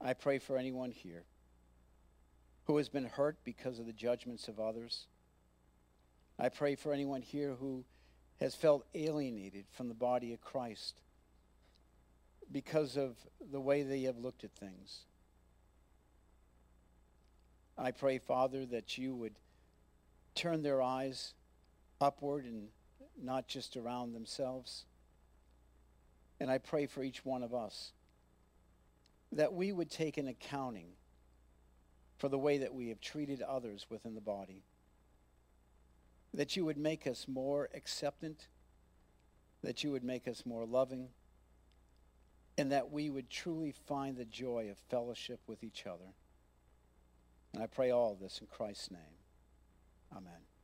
I 0.00 0.14
pray 0.14 0.38
for 0.38 0.56
anyone 0.56 0.90
here 0.90 1.24
who 2.66 2.76
has 2.76 2.88
been 2.88 3.06
hurt 3.06 3.38
because 3.44 3.78
of 3.78 3.86
the 3.86 3.92
judgments 3.92 4.48
of 4.48 4.60
others. 4.60 5.06
I 6.38 6.48
pray 6.48 6.74
for 6.74 6.92
anyone 6.92 7.22
here 7.22 7.54
who 7.54 7.84
has 8.40 8.54
felt 8.54 8.84
alienated 8.94 9.64
from 9.72 9.88
the 9.88 9.94
body 9.94 10.32
of 10.32 10.40
Christ 10.40 11.00
because 12.52 12.96
of 12.96 13.16
the 13.50 13.60
way 13.60 13.82
they 13.82 14.02
have 14.02 14.18
looked 14.18 14.44
at 14.44 14.52
things. 14.52 15.00
I 17.78 17.90
pray, 17.90 18.18
Father, 18.18 18.66
that 18.66 18.98
you 18.98 19.14
would 19.14 19.34
turn 20.36 20.62
their 20.62 20.80
eyes 20.82 21.34
upward 22.00 22.44
and 22.44 22.68
not 23.20 23.48
just 23.48 23.76
around 23.76 24.12
themselves. 24.12 24.84
And 26.38 26.50
I 26.50 26.58
pray 26.58 26.86
for 26.86 27.02
each 27.02 27.24
one 27.24 27.42
of 27.42 27.54
us 27.54 27.92
that 29.32 29.52
we 29.52 29.72
would 29.72 29.90
take 29.90 30.18
an 30.18 30.28
accounting 30.28 30.88
for 32.18 32.28
the 32.28 32.38
way 32.38 32.58
that 32.58 32.74
we 32.74 32.88
have 32.88 33.00
treated 33.00 33.42
others 33.42 33.86
within 33.90 34.14
the 34.14 34.20
body. 34.20 34.62
That 36.32 36.56
you 36.56 36.64
would 36.64 36.78
make 36.78 37.06
us 37.06 37.26
more 37.28 37.68
acceptant, 37.74 38.48
that 39.62 39.82
you 39.82 39.90
would 39.90 40.04
make 40.04 40.28
us 40.28 40.44
more 40.46 40.64
loving, 40.64 41.08
and 42.58 42.72
that 42.72 42.90
we 42.90 43.10
would 43.10 43.28
truly 43.28 43.72
find 43.86 44.16
the 44.16 44.24
joy 44.24 44.68
of 44.70 44.78
fellowship 44.90 45.40
with 45.46 45.62
each 45.62 45.86
other. 45.86 46.14
And 47.52 47.62
I 47.62 47.66
pray 47.66 47.90
all 47.90 48.16
this 48.20 48.38
in 48.40 48.46
Christ's 48.46 48.90
name. 48.90 49.15
Amen. 50.12 50.55